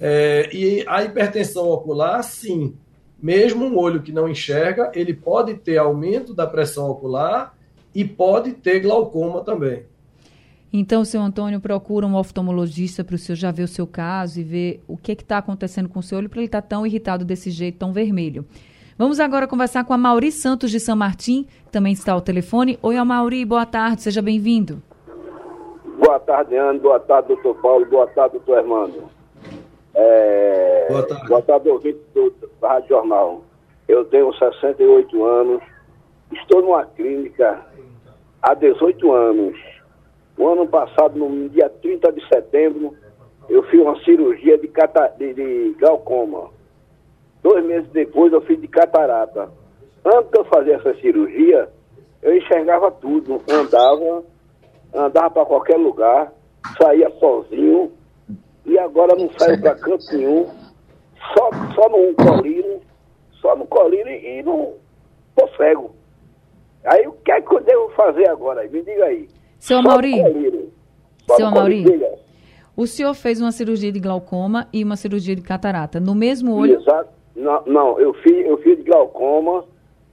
É, 0.00 0.48
e 0.52 0.82
a 0.88 1.04
hipertensão 1.04 1.68
ocular, 1.68 2.24
sim, 2.24 2.74
mesmo 3.22 3.66
um 3.66 3.78
olho 3.78 4.02
que 4.02 4.10
não 4.10 4.26
enxerga, 4.26 4.90
ele 4.94 5.12
pode 5.12 5.54
ter 5.54 5.76
aumento 5.76 6.32
da 6.32 6.46
pressão 6.46 6.88
ocular 6.88 7.54
e 7.94 8.02
pode 8.02 8.52
ter 8.52 8.80
glaucoma 8.80 9.44
também. 9.44 9.84
Então, 10.72 11.04
seu 11.04 11.20
Antônio 11.20 11.60
procura 11.60 12.06
um 12.06 12.14
oftalmologista 12.14 13.02
para 13.02 13.16
o 13.16 13.18
senhor 13.18 13.36
já 13.36 13.50
ver 13.50 13.64
o 13.64 13.68
seu 13.68 13.86
caso 13.86 14.38
e 14.40 14.44
ver 14.44 14.84
o 14.86 14.96
que 14.96 15.12
está 15.12 15.38
acontecendo 15.38 15.88
com 15.88 15.98
o 15.98 16.02
seu 16.02 16.18
olho 16.18 16.28
para 16.28 16.38
ele 16.38 16.46
estar 16.46 16.62
tá 16.62 16.68
tão 16.68 16.86
irritado 16.86 17.24
desse 17.24 17.50
jeito, 17.50 17.78
tão 17.78 17.92
vermelho. 17.92 18.44
Vamos 18.96 19.18
agora 19.18 19.48
conversar 19.48 19.84
com 19.84 19.92
a 19.92 19.98
Mauri 19.98 20.30
Santos 20.30 20.70
de 20.70 20.78
São 20.78 20.94
Martim, 20.94 21.44
que 21.64 21.72
também 21.72 21.92
está 21.92 22.12
ao 22.12 22.20
telefone. 22.20 22.78
Oi, 22.82 23.02
Mauri, 23.02 23.44
boa 23.44 23.66
tarde, 23.66 24.02
seja 24.02 24.22
bem-vindo. 24.22 24.80
Boa 25.98 26.20
tarde, 26.20 26.54
Ana. 26.54 26.78
Boa 26.78 27.00
tarde, 27.00 27.28
doutor 27.28 27.54
Paulo. 27.62 27.86
Boa 27.86 28.06
tarde, 28.06 28.34
doutor 28.34 28.58
Armando. 28.58 29.04
É... 29.94 30.86
Boa 30.88 31.06
tarde. 31.06 31.28
Boa 31.28 31.42
tarde, 31.42 31.68
ouvinte 31.68 31.98
do 32.14 32.32
Rádio 32.62 32.88
Jornal. 32.90 33.42
Eu 33.88 34.04
tenho 34.04 34.32
68 34.34 35.24
anos. 35.24 35.62
Estou 36.32 36.62
numa 36.62 36.84
clínica 36.84 37.66
há 38.42 38.54
18 38.54 39.12
anos. 39.12 39.58
O 40.40 40.48
ano 40.48 40.66
passado, 40.66 41.18
no 41.18 41.50
dia 41.50 41.68
30 41.68 42.12
de 42.12 42.26
setembro, 42.26 42.96
eu 43.46 43.62
fiz 43.64 43.78
uma 43.78 44.02
cirurgia 44.02 44.56
de, 44.56 44.68
cata... 44.68 45.12
de, 45.18 45.34
de 45.34 45.76
glaucoma. 45.78 46.48
Dois 47.42 47.62
meses 47.62 47.90
depois, 47.90 48.32
eu 48.32 48.40
fiz 48.40 48.58
de 48.58 48.66
catarata. 48.66 49.50
Antes 50.02 50.30
de 50.30 50.38
eu 50.38 50.44
fazer 50.46 50.70
essa 50.72 50.94
cirurgia, 50.94 51.68
eu 52.22 52.34
enxergava 52.34 52.90
tudo, 52.90 53.38
andava 53.50 54.24
andava 54.94 55.30
para 55.30 55.44
qualquer 55.44 55.76
lugar, 55.76 56.32
saía 56.80 57.10
sozinho, 57.18 57.92
e 58.64 58.78
agora 58.78 59.14
não 59.16 59.30
saio 59.38 59.60
para 59.60 59.74
canto 59.74 60.06
nenhum, 60.10 60.46
só, 61.36 61.50
só 61.74 61.88
no 61.90 62.14
colírio, 62.14 62.80
só 63.42 63.54
no 63.56 63.66
colírio 63.66 64.10
e 64.10 64.42
não 64.42 64.72
tô 65.36 65.46
cego. 65.58 65.94
Aí 66.82 67.06
o 67.06 67.12
que 67.12 67.30
é 67.30 67.42
que 67.42 67.54
eu 67.54 67.60
devo 67.60 67.90
fazer 67.90 68.26
agora? 68.30 68.66
Me 68.68 68.82
diga 68.82 69.04
aí. 69.04 69.28
Seu 69.60 69.82
Mauri, 69.82 70.14
seu 71.36 71.50
Mauri, 71.50 71.84
o 72.74 72.86
senhor 72.86 73.12
fez 73.12 73.42
uma 73.42 73.52
cirurgia 73.52 73.92
de 73.92 74.00
glaucoma 74.00 74.66
e 74.72 74.82
uma 74.82 74.96
cirurgia 74.96 75.36
de 75.36 75.42
catarata 75.42 76.00
no 76.00 76.14
mesmo 76.14 76.54
olho? 76.54 76.80
Exato. 76.80 77.10
Não, 77.36 77.62
não 77.66 78.00
eu, 78.00 78.14
fiz, 78.14 78.46
eu 78.46 78.56
fiz 78.58 78.82
glaucoma 78.82 79.66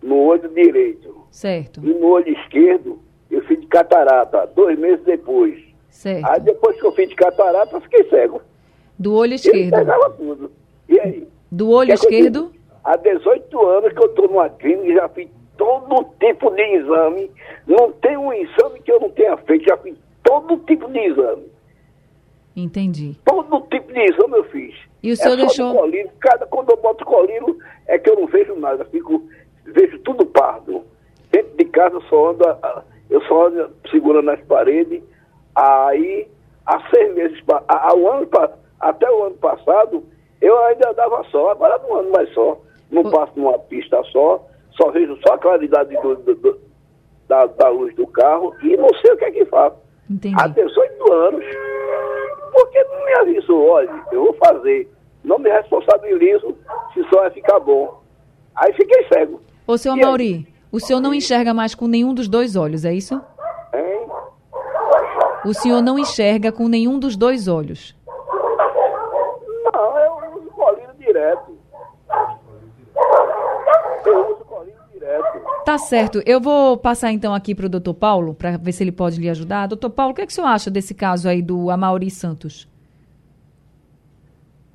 no 0.03 0.17
olho 0.17 0.49
direito. 0.49 1.15
Certo. 1.31 1.79
E 1.81 1.93
no 1.93 2.07
olho 2.07 2.27
esquerdo 2.27 2.99
eu 3.31 3.41
fiz 3.43 3.61
de 3.61 3.67
catarata, 3.67 4.51
dois 4.53 4.77
meses 4.77 5.03
depois. 5.05 5.57
Certo. 5.89 6.25
Aí 6.25 6.41
depois 6.41 6.77
que 6.77 6.85
eu 6.85 6.91
fiz 6.91 7.07
de 7.07 7.15
catarata, 7.15 7.73
eu 7.73 7.81
fiquei 7.81 8.03
cego. 8.09 8.41
Do 8.99 9.13
olho 9.13 9.33
esquerdo? 9.33 9.77
Eu 9.77 10.09
tudo. 10.11 10.51
E 10.89 10.99
aí? 10.99 11.27
Do 11.49 11.69
olho 11.69 11.93
esquerdo? 11.93 12.51
Há 12.83 12.97
18 12.97 13.65
anos 13.65 13.93
que 13.93 13.99
eu 13.99 14.07
estou 14.07 14.27
numa 14.27 14.49
clínica, 14.49 14.93
já 14.93 15.09
fiz 15.09 15.29
todo 15.57 16.05
tipo 16.19 16.49
de 16.51 16.61
exame. 16.61 17.31
Não 17.65 17.91
tem 17.93 18.17
um 18.17 18.31
exame 18.31 18.79
que 18.83 18.91
eu 18.91 18.99
não 18.99 19.09
tenha 19.09 19.35
feito, 19.37 19.65
já 19.65 19.77
fiz 19.77 19.95
todo 20.23 20.57
tipo 20.65 20.89
de 20.89 20.99
exame. 20.99 21.45
Entendi. 22.55 23.15
Todo 23.23 23.61
tipo 23.69 23.93
de 23.93 23.99
exame 23.99 24.37
eu 24.37 24.43
fiz. 24.45 24.75
E 25.03 25.11
o 25.11 25.17
senhor 25.17 25.33
é 25.33 25.37
deixou. 25.37 25.75
Colírio. 25.75 26.11
Cada, 26.19 26.45
quando 26.47 26.71
eu 26.71 26.77
boto 26.77 27.05
colírio, 27.05 27.57
é 27.87 27.99
que 27.99 28.09
eu 28.09 28.15
não 28.15 28.27
vejo 28.27 28.55
nada, 28.55 28.83
fico, 28.85 29.23
vejo 29.65 29.99
tudo 29.99 30.25
pardo. 30.25 30.83
Dentro 31.31 31.55
de 31.55 31.65
casa 31.65 31.99
só 32.09 32.31
anda 32.31 32.83
eu 33.09 33.21
só 33.23 33.49
segurando 33.89 34.25
nas 34.25 34.41
paredes. 34.41 35.01
Aí, 35.55 36.27
há 36.65 36.81
seis 36.89 37.13
meses, 37.13 37.39
ao 37.67 38.07
ano, 38.11 38.27
até 38.79 39.09
o 39.09 39.23
ano 39.23 39.35
passado, 39.35 40.03
eu 40.41 40.57
ainda 40.65 40.93
dava 40.93 41.23
só, 41.31 41.51
agora 41.51 41.79
não 41.83 41.99
ando 41.99 42.11
mais 42.11 42.31
só. 42.33 42.59
Não 42.91 43.09
passo 43.09 43.33
numa 43.35 43.59
pista 43.59 44.01
só, 44.11 44.45
só 44.79 44.91
vejo 44.91 45.17
só 45.25 45.33
a 45.33 45.37
claridade 45.37 45.95
do, 46.01 46.15
do, 46.15 46.35
do, 46.35 46.59
da, 47.27 47.45
da, 47.45 47.69
luz 47.69 47.93
do 47.95 48.07
carro 48.07 48.53
e 48.63 48.77
não 48.77 48.89
sei 49.01 49.11
o 49.11 49.17
que 49.17 49.25
é 49.25 49.31
que 49.31 49.45
faço. 49.45 49.77
Entendi. 50.09 50.35
Há 50.39 50.47
18 50.47 51.13
anos. 51.13 51.45
Por 52.53 52.69
que 52.69 52.83
não 52.83 53.05
me 53.05 53.13
avisou? 53.15 53.67
Olha, 53.67 54.03
eu 54.11 54.23
vou 54.23 54.33
fazer. 54.35 54.89
Não 55.23 55.37
me 55.37 55.49
responsabilizo 55.49 56.55
se 56.93 57.03
só 57.09 57.21
vai 57.21 57.31
ficar 57.31 57.59
bom. 57.59 58.01
Aí 58.55 58.73
fiquei 58.73 59.07
cego. 59.09 59.41
Ô, 59.67 59.77
senhor 59.77 59.97
Mauri, 59.97 60.47
o 60.71 60.79
senhor 60.79 60.99
não 60.99 61.13
enxerga 61.13 61.53
mais 61.53 61.75
com 61.75 61.87
nenhum 61.87 62.13
dos 62.13 62.27
dois 62.27 62.55
olhos, 62.55 62.85
é 62.85 62.93
isso? 62.93 63.15
Hein? 63.73 64.07
O 65.45 65.53
senhor 65.53 65.81
não 65.81 65.99
enxerga 65.99 66.51
com 66.51 66.67
nenhum 66.67 66.97
dos 66.97 67.15
dois 67.15 67.47
olhos? 67.47 67.95
Não, 69.73 69.99
eu 69.99 70.37
uso 70.37 70.49
colírio 70.51 70.93
direto. 70.97 71.57
Eu 74.05 74.31
uso 74.31 74.45
colírio 74.45 74.81
direto. 74.91 75.41
Tá 75.77 75.83
certo. 75.83 76.23
Eu 76.25 76.41
vou 76.41 76.75
passar 76.75 77.11
então 77.11 77.35
aqui 77.35 77.53
para 77.53 77.67
o 77.67 77.69
doutor 77.69 77.93
Paulo, 77.93 78.33
para 78.33 78.57
ver 78.57 78.71
se 78.71 78.83
ele 78.83 78.91
pode 78.91 79.21
lhe 79.21 79.29
ajudar. 79.29 79.67
Doutor 79.67 79.91
Paulo, 79.91 80.11
o 80.11 80.15
que, 80.15 80.21
é 80.21 80.25
que 80.25 80.31
o 80.31 80.35
senhor 80.35 80.47
acha 80.47 80.71
desse 80.71 80.95
caso 80.95 81.29
aí 81.29 81.39
do 81.39 81.69
Amauri 81.69 82.09
Santos? 82.09 82.67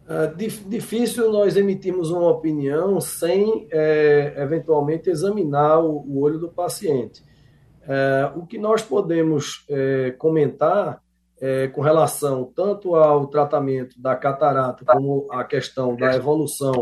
É 0.08 0.28
difícil 0.68 1.32
nós 1.32 1.56
emitirmos 1.56 2.12
uma 2.12 2.28
opinião 2.30 3.00
sem 3.00 3.66
é, 3.72 4.34
eventualmente 4.36 5.10
examinar 5.10 5.80
o, 5.80 6.04
o, 6.06 6.20
olho 6.20 6.38
do 6.38 6.48
paciente. 6.48 7.24
É, 7.82 8.30
o 8.36 8.46
que 8.46 8.56
nós 8.56 8.82
podemos 8.82 9.64
é, 9.68 10.12
comentar 10.12 11.02
é, 11.40 11.66
com 11.66 11.80
relação 11.80 12.44
tanto 12.54 12.94
ao 12.94 13.26
tratamento 13.26 14.00
da 14.00 14.14
catarata 14.14 14.84
como 14.84 15.26
a 15.32 15.42
questão 15.42 15.96
da 15.96 16.14
evolução 16.14 16.80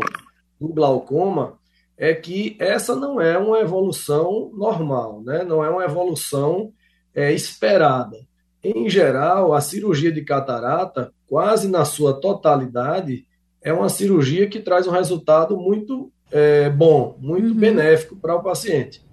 do 0.59 0.67
glaucoma 0.67 1.59
é 2.01 2.15
que 2.15 2.55
essa 2.57 2.95
não 2.95 3.21
é 3.21 3.37
uma 3.37 3.59
evolução 3.59 4.49
normal, 4.55 5.21
né? 5.23 5.43
não 5.43 5.63
é 5.63 5.69
uma 5.69 5.85
evolução 5.85 6.73
é, 7.13 7.31
esperada. 7.31 8.17
Em 8.63 8.89
geral, 8.89 9.53
a 9.53 9.61
cirurgia 9.61 10.11
de 10.11 10.23
catarata 10.23 11.13
quase 11.27 11.67
na 11.67 11.85
sua 11.85 12.19
totalidade, 12.19 13.27
é 13.61 13.71
uma 13.71 13.87
cirurgia 13.87 14.49
que 14.49 14.59
traz 14.59 14.87
um 14.87 14.91
resultado 14.91 15.55
muito 15.55 16.11
é, 16.31 16.71
bom, 16.71 17.15
muito 17.19 17.49
uhum. 17.49 17.55
benéfico 17.55 18.15
para 18.15 18.35
o 18.35 18.41
paciente. 18.41 19.05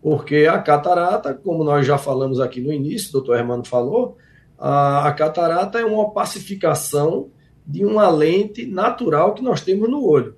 Porque 0.00 0.48
a 0.50 0.58
catarata, 0.58 1.34
como 1.34 1.62
nós 1.62 1.86
já 1.86 1.98
falamos 1.98 2.40
aqui 2.40 2.62
no 2.62 2.72
início, 2.72 3.10
o 3.10 3.12
doutor 3.12 3.36
Hermano 3.36 3.66
falou, 3.66 4.16
a, 4.58 5.06
a 5.06 5.12
catarata 5.12 5.78
é 5.78 5.84
uma 5.84 6.10
pacificação 6.12 7.28
de 7.66 7.84
uma 7.84 8.08
lente 8.08 8.64
natural 8.64 9.34
que 9.34 9.42
nós 9.42 9.60
temos 9.60 9.90
no 9.90 10.02
olho. 10.02 10.34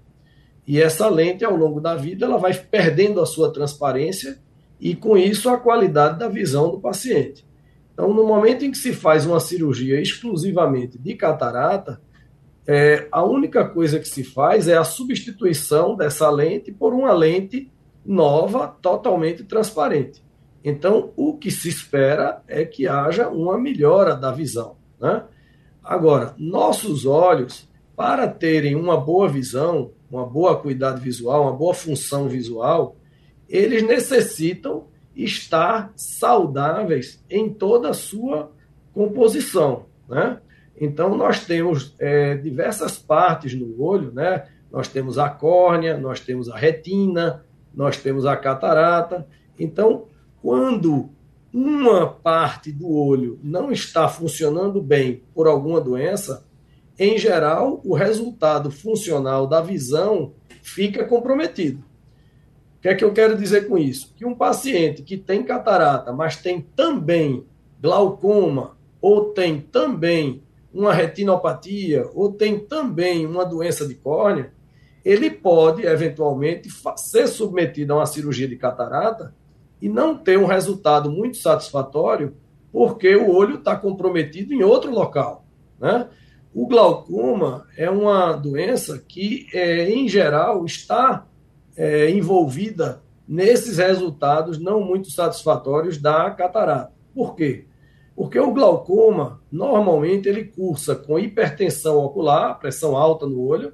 E 0.66 0.80
essa 0.80 1.08
lente, 1.08 1.44
ao 1.44 1.54
longo 1.54 1.80
da 1.80 1.94
vida, 1.94 2.24
ela 2.24 2.38
vai 2.38 2.54
perdendo 2.54 3.20
a 3.20 3.26
sua 3.26 3.52
transparência 3.52 4.38
e, 4.80 4.94
com 4.94 5.16
isso, 5.16 5.48
a 5.48 5.58
qualidade 5.58 6.18
da 6.18 6.28
visão 6.28 6.70
do 6.70 6.80
paciente. 6.80 7.46
Então, 7.92 8.12
no 8.12 8.26
momento 8.26 8.64
em 8.64 8.70
que 8.70 8.78
se 8.78 8.92
faz 8.92 9.24
uma 9.26 9.38
cirurgia 9.40 10.00
exclusivamente 10.00 10.98
de 10.98 11.14
catarata, 11.14 12.00
é, 12.66 13.06
a 13.12 13.22
única 13.22 13.68
coisa 13.68 13.98
que 13.98 14.08
se 14.08 14.24
faz 14.24 14.68
é 14.68 14.76
a 14.76 14.84
substituição 14.84 15.94
dessa 15.94 16.30
lente 16.30 16.72
por 16.72 16.94
uma 16.94 17.12
lente 17.12 17.70
nova, 18.04 18.68
totalmente 18.80 19.44
transparente. 19.44 20.24
Então, 20.64 21.12
o 21.14 21.36
que 21.36 21.50
se 21.50 21.68
espera 21.68 22.42
é 22.48 22.64
que 22.64 22.88
haja 22.88 23.28
uma 23.28 23.58
melhora 23.58 24.16
da 24.16 24.32
visão. 24.32 24.76
Né? 24.98 25.22
Agora, 25.82 26.34
nossos 26.38 27.04
olhos, 27.04 27.68
para 27.94 28.26
terem 28.26 28.74
uma 28.74 28.96
boa 28.96 29.28
visão, 29.28 29.92
uma 30.14 30.26
boa 30.26 30.52
acuidade 30.52 31.00
visual, 31.00 31.42
uma 31.42 31.52
boa 31.52 31.74
função 31.74 32.28
visual, 32.28 32.96
eles 33.48 33.82
necessitam 33.82 34.86
estar 35.14 35.92
saudáveis 35.96 37.22
em 37.28 37.52
toda 37.52 37.90
a 37.90 37.94
sua 37.94 38.52
composição, 38.92 39.86
né? 40.08 40.40
Então, 40.80 41.16
nós 41.16 41.44
temos 41.44 41.94
é, 41.98 42.36
diversas 42.36 42.98
partes 42.98 43.54
no 43.54 43.80
olho, 43.80 44.12
né? 44.12 44.46
Nós 44.70 44.88
temos 44.88 45.18
a 45.18 45.28
córnea, 45.28 45.96
nós 45.96 46.20
temos 46.20 46.48
a 46.48 46.56
retina, 46.56 47.44
nós 47.72 47.96
temos 47.96 48.26
a 48.26 48.36
catarata. 48.36 49.26
Então, 49.58 50.06
quando 50.42 51.10
uma 51.52 52.08
parte 52.08 52.72
do 52.72 52.90
olho 52.90 53.38
não 53.42 53.70
está 53.70 54.08
funcionando 54.08 54.82
bem 54.82 55.22
por 55.32 55.46
alguma 55.46 55.80
doença, 55.80 56.44
em 56.98 57.18
geral, 57.18 57.80
o 57.84 57.94
resultado 57.94 58.70
funcional 58.70 59.46
da 59.46 59.60
visão 59.60 60.32
fica 60.62 61.04
comprometido. 61.04 61.78
O 62.78 62.80
que 62.82 62.88
é 62.88 62.94
que 62.94 63.04
eu 63.04 63.12
quero 63.12 63.36
dizer 63.36 63.66
com 63.66 63.78
isso? 63.78 64.14
Que 64.14 64.24
um 64.24 64.34
paciente 64.34 65.02
que 65.02 65.16
tem 65.16 65.42
catarata, 65.42 66.12
mas 66.12 66.36
tem 66.36 66.60
também 66.60 67.44
glaucoma, 67.80 68.76
ou 69.00 69.32
tem 69.32 69.60
também 69.60 70.42
uma 70.72 70.92
retinopatia, 70.92 72.08
ou 72.14 72.32
tem 72.32 72.58
também 72.58 73.26
uma 73.26 73.44
doença 73.44 73.86
de 73.86 73.94
córnea, 73.94 74.52
ele 75.04 75.30
pode, 75.30 75.84
eventualmente, 75.84 76.68
ser 76.96 77.28
submetido 77.28 77.92
a 77.92 77.96
uma 77.96 78.06
cirurgia 78.06 78.48
de 78.48 78.56
catarata 78.56 79.34
e 79.80 79.88
não 79.88 80.16
ter 80.16 80.38
um 80.38 80.46
resultado 80.46 81.10
muito 81.10 81.36
satisfatório, 81.36 82.34
porque 82.72 83.14
o 83.14 83.30
olho 83.30 83.56
está 83.56 83.76
comprometido 83.76 84.54
em 84.54 84.62
outro 84.62 84.90
local. 84.90 85.44
Né? 85.78 86.08
O 86.54 86.68
glaucoma 86.68 87.66
é 87.76 87.90
uma 87.90 88.32
doença 88.32 89.04
que, 89.08 89.48
é, 89.52 89.90
em 89.90 90.08
geral, 90.08 90.64
está 90.64 91.26
é, 91.76 92.08
envolvida 92.10 93.02
nesses 93.26 93.78
resultados 93.78 94.58
não 94.60 94.80
muito 94.80 95.10
satisfatórios 95.10 95.98
da 95.98 96.30
catarata. 96.30 96.92
Por 97.12 97.34
quê? 97.34 97.64
Porque 98.14 98.38
o 98.38 98.52
glaucoma, 98.52 99.40
normalmente, 99.50 100.28
ele 100.28 100.44
cursa 100.44 100.94
com 100.94 101.18
hipertensão 101.18 101.98
ocular, 101.98 102.56
pressão 102.60 102.96
alta 102.96 103.26
no 103.26 103.40
olho, 103.40 103.72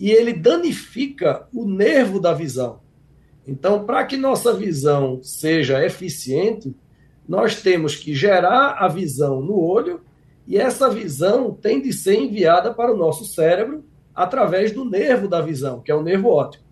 e 0.00 0.10
ele 0.10 0.32
danifica 0.32 1.46
o 1.52 1.66
nervo 1.66 2.18
da 2.18 2.32
visão. 2.32 2.80
Então, 3.46 3.84
para 3.84 4.02
que 4.04 4.16
nossa 4.16 4.54
visão 4.54 5.20
seja 5.22 5.84
eficiente, 5.84 6.74
nós 7.28 7.60
temos 7.60 7.94
que 7.94 8.14
gerar 8.14 8.78
a 8.78 8.88
visão 8.88 9.42
no 9.42 9.60
olho 9.60 10.00
e 10.46 10.58
essa 10.58 10.90
visão 10.90 11.52
tem 11.52 11.80
de 11.80 11.92
ser 11.92 12.16
enviada 12.16 12.72
para 12.72 12.92
o 12.92 12.96
nosso 12.96 13.24
cérebro 13.24 13.84
através 14.14 14.72
do 14.72 14.84
nervo 14.84 15.26
da 15.26 15.40
visão, 15.40 15.80
que 15.80 15.90
é 15.90 15.94
o 15.94 16.02
nervo 16.02 16.28
óptico. 16.28 16.64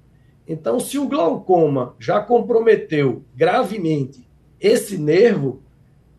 Então, 0.47 0.79
se 0.79 0.99
o 0.99 1.09
glaucoma 1.09 1.95
já 1.99 2.21
comprometeu 2.21 3.25
gravemente 3.35 4.29
esse 4.61 4.99
nervo, 4.99 5.63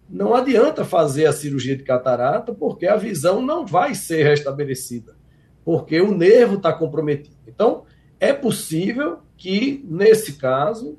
não 0.09 0.33
adianta 0.33 0.83
fazer 0.83 1.25
a 1.25 1.33
cirurgia 1.33 1.75
de 1.75 1.83
catarata, 1.83 2.53
porque 2.53 2.87
a 2.87 2.95
visão 2.95 3.41
não 3.41 3.65
vai 3.65 3.93
ser 3.93 4.23
restabelecida, 4.23 5.15
porque 5.63 6.01
o 6.01 6.15
nervo 6.15 6.55
está 6.55 6.73
comprometido. 6.73 7.35
Então, 7.47 7.83
é 8.19 8.33
possível 8.33 9.19
que, 9.37 9.83
nesse 9.87 10.33
caso, 10.33 10.97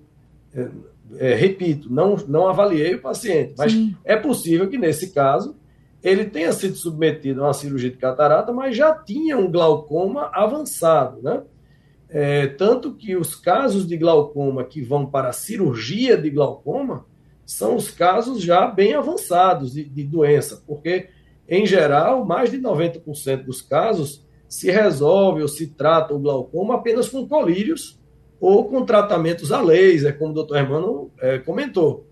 é, 0.54 0.68
é, 1.16 1.34
repito, 1.34 1.92
não, 1.92 2.16
não 2.28 2.48
avaliei 2.48 2.94
o 2.94 3.00
paciente, 3.00 3.54
mas 3.56 3.72
Sim. 3.72 3.96
é 4.04 4.16
possível 4.16 4.68
que, 4.68 4.78
nesse 4.78 5.12
caso, 5.12 5.56
ele 6.04 6.26
tenha 6.26 6.52
sido 6.52 6.76
submetido 6.76 7.40
a 7.40 7.46
uma 7.46 7.54
cirurgia 7.54 7.90
de 7.90 7.96
catarata, 7.96 8.52
mas 8.52 8.76
já 8.76 8.92
tinha 8.92 9.38
um 9.38 9.50
glaucoma 9.50 10.30
avançado, 10.34 11.22
né? 11.22 11.42
É, 12.10 12.46
tanto 12.46 12.94
que 12.94 13.16
os 13.16 13.34
casos 13.34 13.88
de 13.88 13.96
glaucoma 13.96 14.62
que 14.62 14.82
vão 14.82 15.06
para 15.06 15.30
a 15.30 15.32
cirurgia 15.32 16.16
de 16.16 16.28
glaucoma 16.28 17.06
são 17.46 17.74
os 17.74 17.90
casos 17.90 18.42
já 18.42 18.66
bem 18.66 18.92
avançados 18.92 19.72
de, 19.72 19.82
de 19.82 20.04
doença, 20.04 20.62
porque, 20.66 21.08
em 21.48 21.64
geral, 21.66 22.24
mais 22.24 22.50
de 22.50 22.58
90% 22.58 23.44
dos 23.44 23.62
casos 23.62 24.22
se 24.46 24.70
resolve 24.70 25.40
ou 25.40 25.48
se 25.48 25.68
trata 25.68 26.14
o 26.14 26.18
glaucoma 26.18 26.74
apenas 26.74 27.08
com 27.08 27.26
colírios 27.26 27.98
ou 28.38 28.68
com 28.68 28.84
tratamentos 28.84 29.50
a 29.50 29.60
laser, 29.62 30.18
como 30.18 30.32
o 30.32 30.34
doutor 30.34 30.58
Hermano 30.58 31.10
é, 31.18 31.38
comentou. 31.38 32.06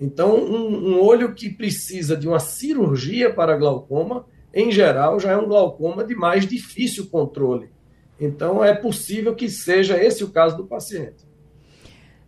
Então, 0.00 0.36
um, 0.36 0.90
um, 0.90 1.00
olho 1.00 1.34
que 1.34 1.48
precisa 1.48 2.16
de 2.16 2.28
uma 2.28 2.38
cirurgia 2.38 3.32
para 3.32 3.56
glaucoma, 3.56 4.26
em 4.52 4.70
geral, 4.70 5.18
já 5.18 5.32
é 5.32 5.36
um 5.36 5.48
glaucoma 5.48 6.04
de 6.04 6.14
mais 6.14 6.46
difícil 6.46 7.06
controle. 7.06 7.70
Então, 8.20 8.62
é 8.62 8.74
possível 8.74 9.34
que 9.34 9.48
seja 9.48 10.02
esse 10.02 10.22
o 10.22 10.30
caso 10.30 10.56
do 10.56 10.64
paciente. 10.64 11.26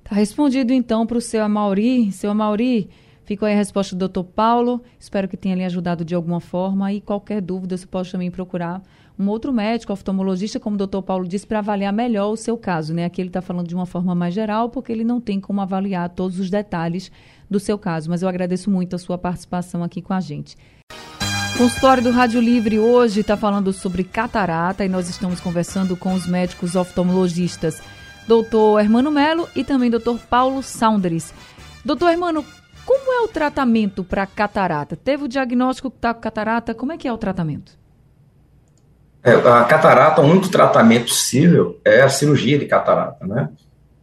Está 0.04 0.14
respondido, 0.14 0.72
então, 0.72 1.06
para 1.06 1.18
o 1.18 1.20
seu 1.20 1.42
Amauri. 1.42 2.10
Seu 2.12 2.30
Amauri, 2.30 2.88
ficou 3.24 3.46
aí 3.46 3.52
a 3.52 3.56
resposta 3.56 3.94
do 3.94 3.98
doutor 3.98 4.24
Paulo. 4.24 4.82
Espero 4.98 5.28
que 5.28 5.36
tenha 5.36 5.54
lhe 5.54 5.64
ajudado 5.64 6.04
de 6.04 6.14
alguma 6.14 6.40
forma. 6.40 6.90
E 6.92 7.00
qualquer 7.00 7.42
dúvida, 7.42 7.76
você 7.76 7.86
pode 7.86 8.10
também 8.10 8.30
procurar 8.30 8.82
um 9.18 9.28
outro 9.28 9.52
médico, 9.52 9.92
oftalmologista, 9.92 10.60
como 10.60 10.76
o 10.76 10.78
doutor 10.78 11.02
Paulo 11.02 11.26
disse, 11.26 11.46
para 11.46 11.58
avaliar 11.58 11.92
melhor 11.92 12.30
o 12.30 12.36
seu 12.36 12.56
caso. 12.56 12.94
Né? 12.94 13.04
Aqui 13.04 13.20
ele 13.20 13.28
está 13.28 13.42
falando 13.42 13.66
de 13.66 13.74
uma 13.74 13.84
forma 13.84 14.14
mais 14.14 14.32
geral, 14.32 14.70
porque 14.70 14.92
ele 14.92 15.04
não 15.04 15.20
tem 15.20 15.40
como 15.40 15.60
avaliar 15.60 16.08
todos 16.10 16.38
os 16.38 16.48
detalhes 16.48 17.10
do 17.48 17.60
seu 17.60 17.78
caso. 17.78 18.10
Mas 18.10 18.22
eu 18.22 18.28
agradeço 18.28 18.70
muito 18.70 18.96
a 18.96 18.98
sua 18.98 19.18
participação 19.18 19.82
aqui 19.82 20.02
com 20.02 20.12
a 20.12 20.20
gente. 20.20 20.56
O 21.54 21.58
consultório 21.58 22.02
do 22.02 22.10
Rádio 22.10 22.40
Livre 22.40 22.78
hoje 22.78 23.20
está 23.20 23.36
falando 23.36 23.72
sobre 23.72 24.04
catarata 24.04 24.84
e 24.84 24.88
nós 24.88 25.08
estamos 25.08 25.40
conversando 25.40 25.96
com 25.96 26.14
os 26.14 26.26
médicos 26.26 26.76
oftalmologistas, 26.76 27.82
doutor 28.28 28.78
Hermano 28.78 29.10
Melo 29.10 29.48
e 29.56 29.64
também 29.64 29.90
doutor 29.90 30.20
Paulo 30.20 30.62
Saunders. 30.62 31.32
Doutor 31.84 32.10
Hermano, 32.10 32.44
como 32.84 33.12
é 33.12 33.20
o 33.20 33.28
tratamento 33.28 34.04
para 34.04 34.24
catarata? 34.24 34.96
Teve 34.96 35.24
o 35.24 35.28
diagnóstico 35.28 35.90
que 35.90 35.98
está 35.98 36.14
com 36.14 36.20
catarata, 36.20 36.74
como 36.74 36.92
é 36.92 36.96
que 36.96 37.08
é 37.08 37.12
o 37.12 37.18
tratamento? 37.18 37.76
É, 39.22 39.32
a 39.32 39.64
catarata, 39.64 40.20
o 40.20 40.24
único 40.24 40.48
tratamento 40.48 41.08
possível 41.08 41.80
é 41.84 42.02
a 42.02 42.08
cirurgia 42.08 42.58
de 42.58 42.66
catarata, 42.66 43.26
né? 43.26 43.50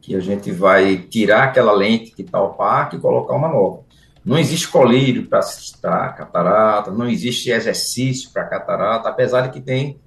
Que 0.06 0.16
a 0.16 0.20
gente 0.20 0.52
vai 0.52 0.98
tirar 0.98 1.46
aquela 1.46 1.74
lente 1.74 2.12
que 2.12 2.22
está 2.22 2.40
opaca 2.40 2.96
e 2.96 3.00
colocar 3.00 3.34
uma 3.34 3.48
nova. 3.48 3.80
Não 4.24 4.38
existe 4.38 4.68
colírio 4.68 5.28
para 5.28 5.42
catarata, 6.10 6.92
não 6.92 7.08
existe 7.08 7.50
exercício 7.50 8.30
para 8.32 8.46
catarata, 8.46 9.10
apesar 9.10 9.42
de 9.42 9.50
que 9.50 9.60
tem 9.60 10.00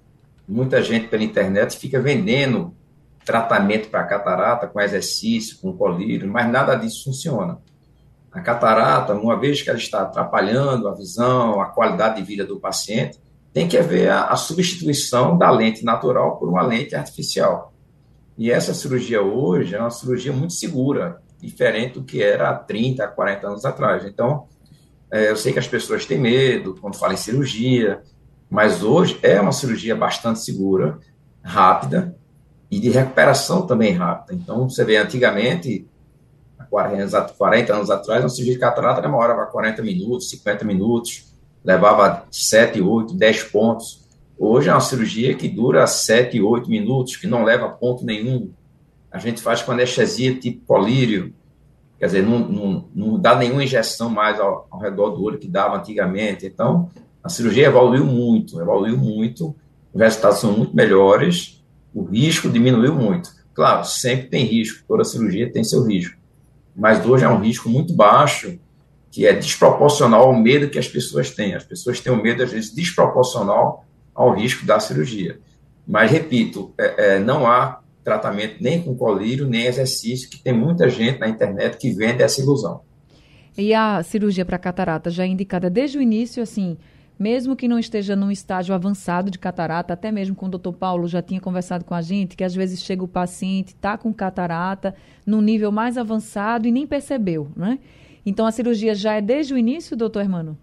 muita 0.47 0.81
gente 0.83 1.09
pela 1.09 1.25
internet 1.25 1.77
fica 1.77 2.01
vendendo 2.01 2.73
tratamento 3.25 3.89
para 3.91 4.05
catarata 4.05 4.69
com 4.69 4.81
exercício, 4.81 5.59
com 5.61 5.77
colírio, 5.77 6.31
mas 6.31 6.49
nada 6.49 6.77
disso 6.77 7.05
funciona. 7.05 7.59
A 8.31 8.41
catarata, 8.41 9.15
uma 9.15 9.39
vez 9.39 9.63
que 9.63 9.69
ela 9.69 9.79
está 9.79 10.03
atrapalhando 10.03 10.87
a 10.87 10.95
visão, 10.95 11.61
a 11.61 11.67
qualidade 11.67 12.17
de 12.17 12.23
vida 12.23 12.45
do 12.45 12.61
paciente, 12.61 13.19
tem 13.53 13.67
que 13.67 13.77
haver 13.77 14.11
a, 14.11 14.27
a 14.27 14.37
substituição 14.37 15.37
da 15.37 15.51
lente 15.51 15.85
natural 15.85 16.37
por 16.37 16.49
uma 16.49 16.63
lente 16.63 16.95
artificial. 16.95 17.73
E 18.39 18.53
essa 18.53 18.73
cirurgia 18.73 19.21
hoje 19.21 19.75
é 19.75 19.81
uma 19.81 19.91
cirurgia 19.91 20.33
muito 20.33 20.53
segura, 20.53 21.21
diferente 21.41 21.95
do 21.95 22.05
que 22.05 22.23
era 22.23 22.51
há 22.51 22.55
30, 22.55 23.09
40 23.09 23.49
anos 23.49 23.65
atrás. 23.65 24.05
Então, 24.05 24.47
é, 25.11 25.29
eu 25.29 25.37
sei 25.37 25.53
que 25.53 25.59
as 25.59 25.67
pessoas 25.67 26.07
têm 26.07 26.19
medo 26.19 26.77
quando 26.81 26.97
falam 26.97 27.15
em 27.15 27.19
cirurgia, 27.19 28.01
mas 28.49 28.85
hoje 28.85 29.19
é 29.25 29.41
uma 29.41 29.51
cirurgia 29.51 29.97
bastante 29.97 30.39
segura, 30.39 31.01
rápida 31.43 32.17
e 32.71 32.79
de 32.79 32.91
recuperação 32.91 33.67
também 33.67 33.93
rápida. 33.93 34.35
Então, 34.41 34.69
você 34.69 34.85
vê, 34.85 34.99
antigamente, 34.99 35.89
há 36.57 36.65
40 36.65 37.75
anos 37.75 37.91
atrás, 37.91 38.23
uma 38.23 38.29
cirurgia 38.29 38.55
de 38.55 38.61
catarata 38.61 39.03
demorava 39.03 39.47
40 39.47 39.83
minutos, 39.83 40.31
50 40.31 40.65
minutos, 40.65 41.35
levava 41.65 42.25
7, 42.31 42.81
8, 42.81 43.15
10 43.15 43.43
pontos. 43.45 43.98
Hoje 44.39 44.69
é 44.69 44.73
uma 44.73 44.81
cirurgia 44.81 45.35
que 45.35 45.49
dura 45.49 45.85
7, 45.85 46.41
8 46.41 46.71
minutos, 46.71 47.17
que 47.17 47.27
não 47.27 47.43
leva 47.43 47.69
ponto 47.69 48.05
nenhum. 48.05 48.53
A 49.11 49.19
gente 49.19 49.43
faz 49.43 49.63
com 49.63 49.73
anestesia 49.73 50.33
tipo 50.39 50.65
colírio, 50.65 51.35
quer 51.99 52.07
dizer, 52.07 52.23
não, 52.23 52.39
não, 52.39 52.89
não 52.95 53.19
dá 53.19 53.35
nenhuma 53.35 53.65
injeção 53.65 54.09
mais 54.09 54.39
ao, 54.39 54.69
ao 54.71 54.79
redor 54.79 55.11
do 55.11 55.25
olho 55.25 55.39
que 55.39 55.49
dava 55.49 55.77
antigamente. 55.77 56.47
Então, 56.47 56.89
a 57.23 57.29
cirurgia 57.29 57.67
evoluiu 57.67 58.05
muito, 58.05 58.61
evoluiu 58.61 58.97
muito, 58.97 59.57
os 59.93 60.01
resultados 60.01 60.39
são 60.39 60.53
muito 60.53 60.77
melhores, 60.77 61.65
o 61.93 62.05
risco 62.05 62.49
diminuiu 62.49 62.95
muito. 62.95 63.31
Claro, 63.53 63.85
sempre 63.85 64.29
tem 64.29 64.45
risco, 64.45 64.85
toda 64.87 65.03
cirurgia 65.03 65.51
tem 65.51 65.65
seu 65.65 65.85
risco, 65.85 66.17
mas 66.77 67.05
hoje 67.05 67.25
é 67.25 67.29
um 67.29 67.41
risco 67.41 67.69
muito 67.69 67.93
baixo, 67.93 68.57
que 69.11 69.27
é 69.27 69.33
desproporcional 69.33 70.27
ao 70.27 70.37
medo 70.37 70.71
que 70.71 70.79
as 70.79 70.87
pessoas 70.87 71.31
têm. 71.31 71.57
As 71.57 71.65
pessoas 71.65 71.99
têm 71.99 72.13
um 72.13 72.23
medo, 72.23 72.45
às 72.45 72.53
vezes, 72.53 72.73
desproporcional 72.73 73.88
ao 74.19 74.35
risco 74.35 74.67
da 74.67 74.81
cirurgia. 74.81 75.39
Mas, 75.87 76.11
repito, 76.11 76.75
é, 76.77 77.15
é, 77.15 77.19
não 77.21 77.47
há 77.47 77.81
tratamento 78.03 78.57
nem 78.61 78.83
com 78.83 78.97
colírio, 78.97 79.47
nem 79.47 79.67
exercício, 79.67 80.29
que 80.29 80.43
tem 80.43 80.53
muita 80.53 80.91
gente 80.91 81.21
na 81.21 81.29
internet 81.29 81.79
que 81.79 81.91
vende 81.93 82.23
essa 82.23 82.41
ilusão. 82.41 82.81
E 83.57 83.73
a 83.73 84.03
cirurgia 84.03 84.45
para 84.45 84.59
catarata 84.59 85.09
já 85.09 85.23
é 85.23 85.29
indicada 85.29 85.71
desde 85.71 85.99
o 85.99 86.03
início, 86.03 86.43
assim, 86.43 86.77
mesmo 87.19 87.55
que 87.55 87.69
não 87.69 87.79
esteja 87.79 88.17
num 88.17 88.31
estágio 88.31 88.75
avançado 88.75 89.31
de 89.31 89.39
catarata, 89.39 89.95
até 89.95 90.11
mesmo 90.11 90.35
com 90.35 90.47
o 90.47 90.51
doutor 90.51 90.73
Paulo 90.73 91.07
já 91.07 91.23
tinha 91.23 91.41
conversado 91.41 91.85
com 91.85 91.95
a 91.95 92.03
gente, 92.03 92.37
que 92.37 92.45
às 92.45 92.55
vezes 92.55 92.83
chega 92.83 93.05
o 93.05 93.09
paciente, 93.09 93.69
está 93.69 93.97
com 93.97 94.13
catarata, 94.13 94.95
num 95.25 95.41
nível 95.41 95.71
mais 95.71 95.97
avançado 95.97 96.67
e 96.67 96.73
nem 96.73 96.87
percebeu, 96.87 97.49
né? 97.57 97.79
Então 98.27 98.47
a 98.47 98.53
cirurgia 98.53 98.95
já 98.95 99.15
é 99.15 99.21
desde 99.21 99.55
o 99.55 99.59
início, 99.59 99.97
doutor 99.97 100.21
Hermano? 100.21 100.59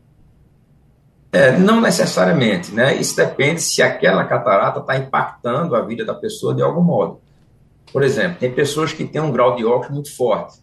É, 1.36 1.52
não 1.58 1.82
necessariamente, 1.82 2.72
né? 2.72 2.96
Isso 2.96 3.14
depende 3.14 3.62
se 3.62 3.82
aquela 3.82 4.24
catarata 4.24 4.80
está 4.80 4.96
impactando 4.96 5.76
a 5.76 5.82
vida 5.82 6.06
da 6.06 6.14
pessoa 6.14 6.56
de 6.56 6.62
algum 6.62 6.82
modo. 6.82 7.20
Por 7.92 8.04
exemplo, 8.04 8.40
tem 8.40 8.54
pessoas 8.54 8.94
que 8.94 9.04
têm 9.04 9.20
um 9.20 9.34
grau 9.34 9.54
de 9.54 9.66
óculos 9.66 9.92
muito 9.92 10.16
forte. 10.16 10.60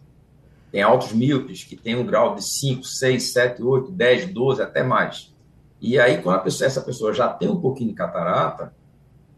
Tem 0.71 0.81
altos 0.81 1.13
míopes 1.13 1.63
que 1.63 1.75
têm 1.75 1.95
um 1.95 2.03
grau 2.03 2.33
de 2.33 2.43
5, 2.43 2.85
6, 2.85 3.33
7, 3.33 3.61
8, 3.61 3.91
10, 3.91 4.33
12, 4.33 4.63
até 4.63 4.81
mais. 4.81 5.31
E 5.79 5.99
aí, 5.99 6.19
quando 6.23 6.41
pessoa, 6.41 6.65
essa 6.65 6.81
pessoa 6.81 7.13
já 7.13 7.27
tem 7.27 7.47
um 7.47 7.61
pouquinho 7.61 7.91
de 7.91 7.95
catarata, 7.95 8.73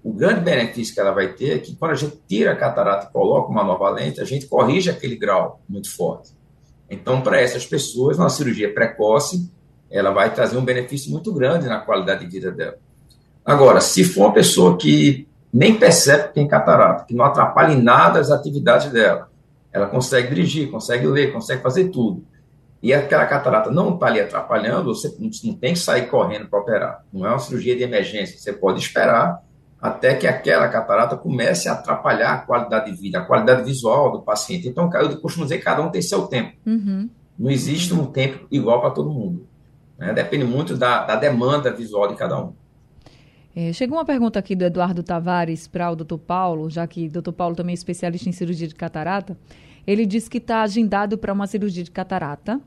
o 0.01 0.13
grande 0.13 0.39
benefício 0.39 0.93
que 0.93 1.01
ela 1.01 1.11
vai 1.11 1.33
ter 1.33 1.57
é 1.57 1.59
que 1.59 1.75
quando 1.75 1.91
a 1.91 1.95
gente 1.95 2.17
tira 2.25 2.53
a 2.53 2.55
catarata 2.55 3.07
e 3.09 3.11
coloca 3.11 3.51
uma 3.51 3.63
nova 3.65 3.89
lente, 3.89 4.21
a 4.21 4.25
gente 4.25 4.47
corrige 4.47 4.89
aquele 4.89 5.17
grau 5.17 5.59
muito 5.67 5.93
forte. 5.93 6.31
Então, 6.89 7.21
para 7.21 7.41
essas 7.41 7.65
pessoas, 7.65 8.17
uma 8.17 8.29
cirurgia 8.29 8.73
precoce, 8.73 9.53
ela 9.89 10.11
vai 10.11 10.33
trazer 10.33 10.57
um 10.57 10.65
benefício 10.65 11.11
muito 11.11 11.33
grande 11.33 11.67
na 11.67 11.79
qualidade 11.79 12.25
de 12.25 12.31
vida 12.31 12.51
dela. 12.51 12.77
Agora, 13.43 13.79
se 13.79 14.03
for 14.03 14.25
uma 14.25 14.33
pessoa 14.33 14.77
que 14.77 15.27
nem 15.55 15.73
percebe 15.73 16.27
que 16.27 16.33
tem 16.33 16.45
catarata, 16.45 17.05
que 17.05 17.15
não 17.15 17.23
atrapalha 17.23 17.71
em 17.71 17.81
nada 17.81 18.19
as 18.19 18.29
atividades 18.29 18.91
dela. 18.91 19.29
Ela 19.71 19.87
consegue 19.87 20.27
dirigir, 20.27 20.69
consegue 20.69 21.07
ler, 21.07 21.31
consegue 21.31 21.61
fazer 21.61 21.85
tudo. 21.85 22.25
E 22.83 22.93
aquela 22.93 23.25
catarata 23.25 23.71
não 23.71 23.93
está 23.93 24.07
ali 24.07 24.19
atrapalhando, 24.19 24.93
você 24.93 25.15
não 25.19 25.53
tem 25.53 25.73
que 25.73 25.79
sair 25.79 26.07
correndo 26.07 26.49
para 26.49 26.59
operar. 26.59 27.05
Não 27.11 27.25
é 27.25 27.29
uma 27.29 27.39
cirurgia 27.39 27.73
de 27.73 27.83
emergência. 27.83 28.37
Você 28.37 28.51
pode 28.51 28.81
esperar 28.81 29.41
até 29.81 30.15
que 30.15 30.27
aquela 30.27 30.67
catarata 30.67 31.15
comece 31.15 31.69
a 31.69 31.73
atrapalhar 31.73 32.33
a 32.33 32.37
qualidade 32.39 32.91
de 32.91 33.01
vida, 33.01 33.19
a 33.19 33.25
qualidade 33.25 33.63
visual 33.63 34.11
do 34.11 34.23
paciente. 34.23 34.67
Então, 34.67 34.89
eu 34.93 35.21
costumo 35.21 35.45
dizer 35.45 35.59
que 35.59 35.63
cada 35.63 35.81
um 35.81 35.89
tem 35.89 36.01
seu 36.01 36.27
tempo. 36.27 36.51
Uhum. 36.65 37.09
Não 37.39 37.49
existe 37.49 37.93
um 37.93 38.05
tempo 38.05 38.45
igual 38.51 38.81
para 38.81 38.91
todo 38.91 39.09
mundo. 39.09 39.47
Né? 39.97 40.13
Depende 40.13 40.45
muito 40.45 40.75
da, 40.75 41.05
da 41.05 41.15
demanda 41.15 41.71
visual 41.71 42.07
de 42.07 42.15
cada 42.15 42.41
um. 42.41 42.53
É, 43.55 43.71
chegou 43.71 43.97
uma 43.97 44.05
pergunta 44.05 44.37
aqui 44.37 44.53
do 44.53 44.65
Eduardo 44.65 45.01
Tavares 45.01 45.65
para 45.65 45.89
o 45.89 45.95
doutor 45.95 46.17
Paulo, 46.17 46.69
já 46.69 46.85
que 46.85 47.07
o 47.07 47.09
doutor 47.09 47.31
Paulo 47.31 47.55
também 47.55 47.71
é 47.71 47.75
especialista 47.75 48.27
em 48.27 48.33
cirurgia 48.33 48.67
de 48.67 48.75
catarata. 48.75 49.37
Ele 49.87 50.05
disse 50.05 50.29
que 50.29 50.39
está 50.39 50.61
agendado 50.61 51.17
para 51.17 51.31
uma 51.31 51.47
cirurgia 51.47 51.83
de 51.83 51.91
catarata 51.91 52.59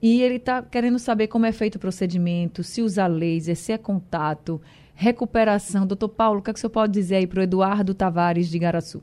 e 0.00 0.22
ele 0.22 0.36
está 0.36 0.62
querendo 0.62 0.98
saber 0.98 1.26
como 1.26 1.44
é 1.44 1.52
feito 1.52 1.76
o 1.76 1.78
procedimento, 1.78 2.62
se 2.62 2.80
usa 2.80 3.06
laser, 3.06 3.56
se 3.56 3.72
é 3.72 3.78
contato, 3.78 4.60
recuperação. 4.94 5.86
Doutor 5.86 6.08
Paulo, 6.08 6.40
o 6.40 6.42
que, 6.42 6.50
é 6.50 6.52
que 6.52 6.58
o 6.58 6.60
senhor 6.60 6.70
pode 6.70 6.92
dizer 6.92 7.16
aí 7.16 7.26
para 7.26 7.40
o 7.40 7.42
Eduardo 7.42 7.92
Tavares 7.92 8.48
de 8.48 8.58
Garaçu? 8.58 9.02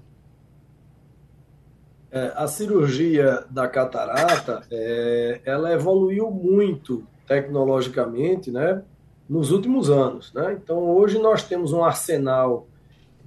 É, 2.12 2.34
a 2.36 2.48
cirurgia 2.48 3.46
da 3.50 3.68
catarata, 3.68 4.64
é, 4.72 5.42
ela 5.46 5.72
evoluiu 5.72 6.30
muito 6.32 7.08
tecnologicamente, 7.32 8.52
né? 8.52 8.82
nos 9.30 9.52
últimos 9.52 9.90
anos. 9.90 10.34
Né? 10.34 10.60
Então, 10.62 10.80
hoje 10.90 11.18
nós 11.18 11.42
temos 11.44 11.72
um 11.72 11.82
arsenal 11.82 12.68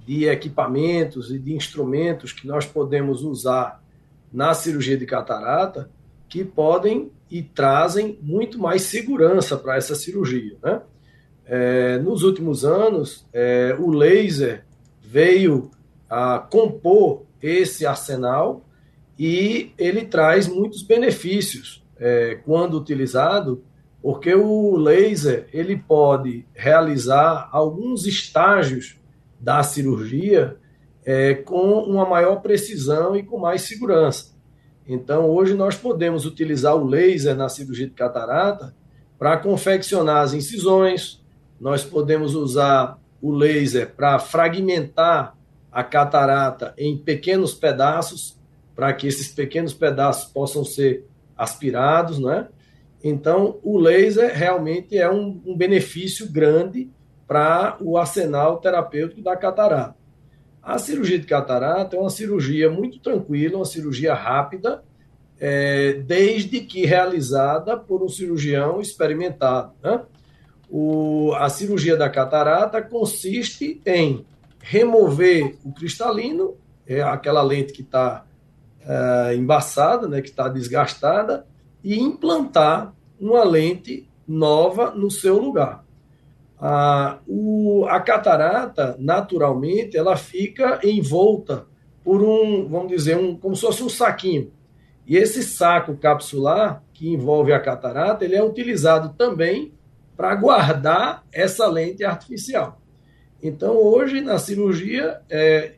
de 0.05 0.25
equipamentos 0.25 1.31
e 1.31 1.39
de 1.39 1.55
instrumentos 1.55 2.31
que 2.31 2.45
nós 2.45 2.67
podemos 2.67 3.23
usar 3.23 3.83
na 4.31 4.53
cirurgia 4.53 4.95
de 4.95 5.07
catarata 5.07 5.89
que 6.29 6.43
podem 6.43 7.09
e 7.31 7.41
trazem 7.41 8.19
muito 8.21 8.59
mais 8.59 8.83
segurança 8.83 9.57
para 9.57 9.75
essa 9.75 9.95
cirurgia. 9.95 10.55
Né? 10.63 10.81
É, 11.47 11.97
nos 11.97 12.21
últimos 12.21 12.63
anos, 12.63 13.25
é, 13.33 13.75
o 13.79 13.89
laser 13.89 14.65
veio 15.01 15.71
a 16.07 16.37
compor 16.37 17.23
esse 17.41 17.87
arsenal 17.87 18.63
e 19.17 19.71
ele 19.79 20.05
traz 20.05 20.47
muitos 20.47 20.83
benefícios 20.83 21.83
é, 21.97 22.35
quando 22.45 22.77
utilizado 22.77 23.63
porque 24.05 24.35
o 24.35 24.75
laser 24.77 25.47
ele 25.51 25.75
pode 25.75 26.45
realizar 26.53 27.49
alguns 27.51 28.05
estágios 28.05 28.95
da 29.39 29.63
cirurgia 29.63 30.57
é, 31.03 31.33
com 31.33 31.79
uma 31.79 32.05
maior 32.07 32.35
precisão 32.35 33.15
e 33.15 33.23
com 33.23 33.39
mais 33.39 33.63
segurança. 33.63 34.35
Então, 34.87 35.27
hoje 35.27 35.55
nós 35.55 35.75
podemos 35.75 36.23
utilizar 36.23 36.75
o 36.75 36.85
laser 36.85 37.35
na 37.35 37.49
cirurgia 37.49 37.87
de 37.87 37.93
catarata 37.93 38.75
para 39.17 39.37
confeccionar 39.37 40.21
as 40.21 40.33
incisões, 40.35 41.19
nós 41.59 41.83
podemos 41.83 42.35
usar 42.35 42.99
o 43.19 43.31
laser 43.31 43.89
para 43.95 44.19
fragmentar 44.19 45.35
a 45.71 45.83
catarata 45.83 46.75
em 46.77 46.95
pequenos 46.95 47.55
pedaços, 47.55 48.37
para 48.75 48.93
que 48.93 49.07
esses 49.07 49.29
pequenos 49.29 49.73
pedaços 49.73 50.31
possam 50.31 50.63
ser 50.63 51.07
aspirados, 51.35 52.19
né? 52.19 52.49
Então, 53.07 53.59
o 53.61 53.77
laser 53.77 54.35
realmente 54.35 54.97
é 54.97 55.07
um, 55.07 55.39
um 55.45 55.55
benefício 55.55 56.27
grande 56.27 56.89
para 57.27 57.77
o 57.79 57.99
arsenal 57.99 58.57
terapêutico 58.57 59.21
da 59.21 59.35
catarata. 59.35 59.95
A 60.59 60.79
cirurgia 60.79 61.19
de 61.19 61.27
catarata 61.27 61.95
é 61.95 61.99
uma 61.99 62.09
cirurgia 62.09 62.67
muito 62.67 62.97
tranquila, 62.97 63.57
uma 63.57 63.65
cirurgia 63.65 64.15
rápida, 64.15 64.83
é, 65.39 66.01
desde 66.03 66.61
que 66.61 66.83
realizada 66.83 67.77
por 67.77 68.01
um 68.01 68.09
cirurgião 68.09 68.81
experimentado. 68.81 69.73
Né? 69.83 70.01
O, 70.67 71.31
a 71.35 71.47
cirurgia 71.47 71.95
da 71.95 72.09
catarata 72.09 72.81
consiste 72.81 73.79
em 73.85 74.25
remover 74.59 75.59
o 75.63 75.71
cristalino, 75.71 76.57
é 76.87 77.03
aquela 77.03 77.43
lente 77.43 77.71
que 77.71 77.83
está 77.83 78.25
é, 78.81 79.35
embaçada, 79.35 80.07
né, 80.07 80.23
que 80.23 80.29
está 80.29 80.49
desgastada, 80.49 81.45
e 81.83 81.99
implantar 81.99 82.94
uma 83.19 83.43
lente 83.43 84.09
nova 84.27 84.91
no 84.91 85.09
seu 85.09 85.37
lugar. 85.37 85.85
A, 86.59 87.19
o, 87.27 87.85
a 87.87 87.99
catarata, 87.99 88.95
naturalmente, 88.99 89.97
ela 89.97 90.15
fica 90.15 90.79
envolta 90.83 91.67
por 92.03 92.21
um, 92.21 92.67
vamos 92.67 92.87
dizer, 92.87 93.17
um, 93.17 93.35
como 93.35 93.55
se 93.55 93.61
fosse 93.61 93.83
um 93.83 93.89
saquinho. 93.89 94.51
E 95.07 95.17
esse 95.17 95.43
saco 95.43 95.97
capsular, 95.97 96.83
que 96.93 97.09
envolve 97.09 97.51
a 97.51 97.59
catarata, 97.59 98.23
ele 98.23 98.35
é 98.35 98.43
utilizado 98.43 99.13
também 99.17 99.73
para 100.15 100.33
guardar 100.35 101.23
essa 101.31 101.67
lente 101.67 102.03
artificial. 102.03 102.81
Então, 103.41 103.75
hoje, 103.75 104.21
na 104.21 104.39
cirurgia, 104.39 105.19
é, 105.29 105.73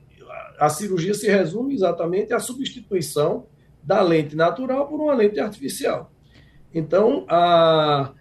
a 0.60 0.70
cirurgia 0.70 1.14
se 1.14 1.28
resume 1.28 1.74
exatamente 1.74 2.34
à 2.34 2.40
substituição 2.40 3.48
da 3.84 4.02
lente 4.02 4.36
natural 4.36 4.88
por 4.88 5.00
uma 5.00 5.14
lente 5.14 5.40
artificial. 5.40 6.12
Então, 6.74 7.26
a, 7.28 8.12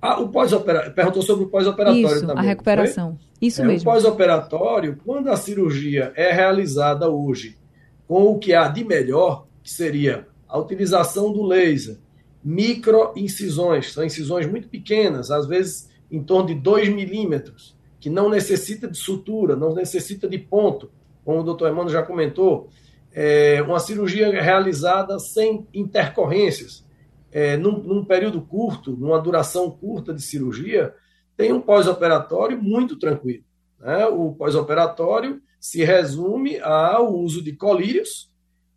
a 0.00 0.20
o 0.20 0.28
pós-operatório, 0.28 0.94
perguntou 0.94 1.22
sobre 1.22 1.44
o 1.44 1.48
pós-operatório 1.48 2.20
também. 2.20 2.38
a 2.38 2.42
recuperação. 2.42 3.18
Isso 3.40 3.62
é, 3.62 3.64
mesmo. 3.64 3.88
O 3.88 3.92
pós-operatório, 3.92 4.98
quando 5.04 5.28
a 5.28 5.36
cirurgia 5.36 6.12
é 6.14 6.32
realizada 6.32 7.08
hoje 7.08 7.56
com 8.06 8.24
o 8.24 8.38
que 8.38 8.52
há 8.52 8.68
de 8.68 8.84
melhor, 8.84 9.46
que 9.62 9.70
seria 9.70 10.26
a 10.48 10.58
utilização 10.58 11.32
do 11.32 11.42
laser, 11.42 11.96
micro-incisões, 12.44 13.92
são 13.92 14.04
incisões 14.04 14.46
muito 14.46 14.68
pequenas, 14.68 15.30
às 15.30 15.46
vezes 15.46 15.90
em 16.10 16.22
torno 16.22 16.48
de 16.48 16.54
2 16.54 16.90
milímetros, 16.90 17.76
que 17.98 18.10
não 18.10 18.28
necessita 18.28 18.88
de 18.88 18.98
sutura, 18.98 19.56
não 19.56 19.74
necessita 19.74 20.28
de 20.28 20.38
ponto, 20.38 20.90
como 21.24 21.40
o 21.40 21.42
doutor 21.42 21.70
Emmanuel 21.70 21.88
já 21.88 22.02
comentou, 22.02 22.68
é 23.12 23.62
uma 23.62 23.78
cirurgia 23.78 24.30
realizada 24.42 25.18
sem 25.18 25.66
intercorrências, 25.72 26.84
é, 27.32 27.56
num, 27.56 27.78
num, 27.82 28.04
período 28.04 28.42
curto, 28.42 28.92
numa 28.92 29.18
duração 29.18 29.70
curta 29.70 30.12
de 30.12 30.22
cirurgia, 30.22 30.94
tem 31.36 31.52
um 31.52 31.60
pós-operatório 31.60 32.62
muito 32.62 32.96
tranquilo. 32.96 33.42
Né? 33.80 34.06
O 34.06 34.32
pós-operatório 34.32 35.40
se 35.58 35.82
resume 35.82 36.60
ao 36.60 37.12
uso 37.16 37.42
de 37.42 37.52
colírios 37.52 38.30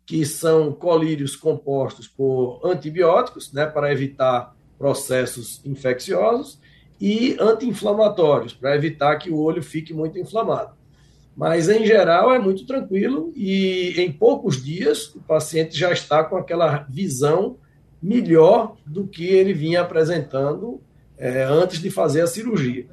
que 0.06 0.24
são 0.24 0.72
colírios 0.72 1.34
compostos 1.34 2.06
por 2.06 2.60
antibióticos, 2.64 3.52
né, 3.52 3.66
para 3.66 3.92
evitar 3.92 4.54
processos 4.78 5.60
infecciosos, 5.64 6.60
e 7.00 7.36
anti-inflamatórios, 7.40 8.54
para 8.54 8.76
evitar 8.76 9.16
que 9.16 9.30
o 9.30 9.38
olho 9.38 9.62
fique 9.62 9.92
muito 9.92 10.18
inflamado. 10.18 10.74
Mas, 11.36 11.68
em 11.68 11.84
geral, 11.84 12.32
é 12.32 12.38
muito 12.38 12.64
tranquilo 12.64 13.32
e, 13.36 13.94
em 13.98 14.10
poucos 14.10 14.64
dias, 14.64 15.14
o 15.14 15.20
paciente 15.20 15.76
já 15.76 15.92
está 15.92 16.24
com 16.24 16.36
aquela 16.36 16.86
visão 16.88 17.58
melhor 18.02 18.76
do 18.84 19.06
que 19.06 19.26
ele 19.26 19.52
vinha 19.52 19.80
apresentando 19.80 20.80
é, 21.18 21.44
antes 21.44 21.80
de 21.80 21.90
fazer 21.90 22.22
a 22.22 22.26
cirurgia. 22.26 22.86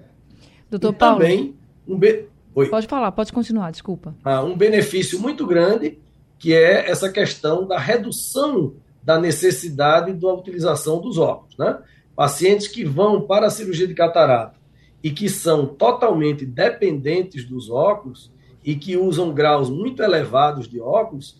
Doutor 0.69 0.93
e 0.93 0.95
Paulo. 0.95 1.19
Também 1.19 1.55
um 1.87 1.97
be... 1.97 2.27
Pode 2.69 2.87
falar, 2.87 3.11
pode 3.11 3.33
continuar, 3.33 3.71
desculpa. 3.71 4.15
Ah, 4.23 4.43
um 4.43 4.55
benefício 4.55 5.19
muito 5.19 5.45
grande, 5.45 5.99
que 6.37 6.53
é 6.53 6.89
essa 6.89 7.11
questão 7.11 7.67
da 7.67 7.79
redução 7.79 8.75
da 9.03 9.19
necessidade 9.19 10.13
da 10.13 10.33
utilização 10.33 11.01
dos 11.01 11.17
óculos. 11.17 11.57
Né? 11.57 11.77
Pacientes 12.15 12.67
que 12.67 12.85
vão 12.85 13.21
para 13.21 13.47
a 13.47 13.49
cirurgia 13.49 13.87
de 13.87 13.93
catarata 13.93 14.55
e 15.03 15.11
que 15.11 15.27
são 15.27 15.65
totalmente 15.65 16.45
dependentes 16.45 17.43
dos 17.43 17.69
óculos 17.69 18.31
e 18.63 18.75
que 18.75 18.95
usam 18.95 19.33
graus 19.33 19.69
muito 19.69 20.01
elevados 20.01 20.67
de 20.69 20.79
óculos, 20.79 21.37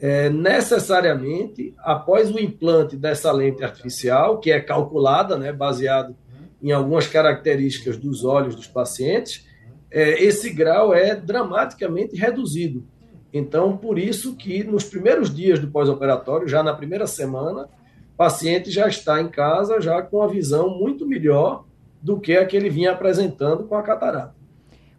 é, 0.00 0.30
necessariamente, 0.30 1.74
após 1.78 2.30
o 2.30 2.38
implante 2.38 2.96
dessa 2.96 3.30
lente 3.30 3.62
artificial, 3.62 4.38
que 4.38 4.50
é 4.50 4.58
calculada, 4.58 5.36
né, 5.36 5.52
baseado 5.52 6.16
em 6.62 6.72
algumas 6.72 7.06
características 7.06 7.98
dos 7.98 8.24
olhos 8.24 8.56
dos 8.56 8.66
pacientes, 8.66 9.46
é, 9.90 10.22
esse 10.22 10.50
grau 10.50 10.94
é 10.94 11.14
dramaticamente 11.14 12.16
reduzido. 12.16 12.84
Então, 13.32 13.76
por 13.76 13.98
isso 13.98 14.36
que 14.36 14.64
nos 14.64 14.84
primeiros 14.84 15.34
dias 15.34 15.58
do 15.58 15.70
pós-operatório, 15.70 16.48
já 16.48 16.62
na 16.62 16.74
primeira 16.74 17.06
semana, 17.06 17.68
o 18.14 18.16
paciente 18.16 18.70
já 18.70 18.88
está 18.88 19.20
em 19.20 19.28
casa 19.28 19.80
já 19.80 20.02
com 20.02 20.22
a 20.22 20.26
visão 20.26 20.78
muito 20.78 21.06
melhor 21.06 21.64
do 22.02 22.18
que 22.18 22.36
a 22.36 22.46
que 22.46 22.56
ele 22.56 22.70
vinha 22.70 22.92
apresentando 22.92 23.64
com 23.64 23.74
a 23.74 23.82
catarata. 23.82 24.34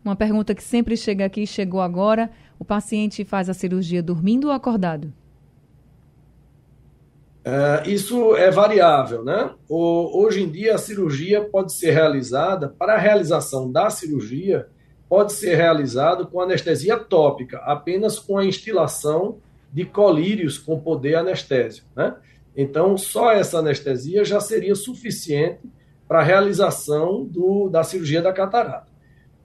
Uma 0.03 0.15
pergunta 0.15 0.55
que 0.55 0.63
sempre 0.63 0.95
chega 0.97 1.25
aqui, 1.25 1.45
chegou 1.45 1.81
agora. 1.81 2.29
O 2.61 2.63
paciente 2.63 3.25
faz 3.25 3.49
a 3.49 3.55
cirurgia 3.55 4.03
dormindo 4.03 4.45
ou 4.45 4.53
acordado? 4.53 5.11
É, 7.43 7.89
isso 7.89 8.35
é 8.35 8.51
variável, 8.51 9.23
né? 9.23 9.49
O, 9.67 10.21
hoje 10.21 10.43
em 10.43 10.47
dia, 10.47 10.75
a 10.75 10.77
cirurgia 10.77 11.43
pode 11.43 11.73
ser 11.73 11.89
realizada, 11.89 12.69
para 12.69 12.93
a 12.93 12.99
realização 12.99 13.71
da 13.71 13.89
cirurgia, 13.89 14.67
pode 15.09 15.33
ser 15.33 15.55
realizado 15.55 16.27
com 16.27 16.39
anestesia 16.39 16.97
tópica, 16.97 17.57
apenas 17.65 18.19
com 18.19 18.37
a 18.37 18.45
instilação 18.45 19.39
de 19.73 19.83
colírios 19.83 20.59
com 20.59 20.79
poder 20.79 21.15
anestésico, 21.15 21.87
né? 21.95 22.15
Então, 22.55 22.95
só 22.95 23.31
essa 23.31 23.57
anestesia 23.57 24.23
já 24.23 24.39
seria 24.39 24.75
suficiente 24.75 25.61
para 26.07 26.19
a 26.19 26.23
realização 26.23 27.25
do, 27.25 27.69
da 27.69 27.83
cirurgia 27.83 28.21
da 28.21 28.31
catarata. 28.31 28.90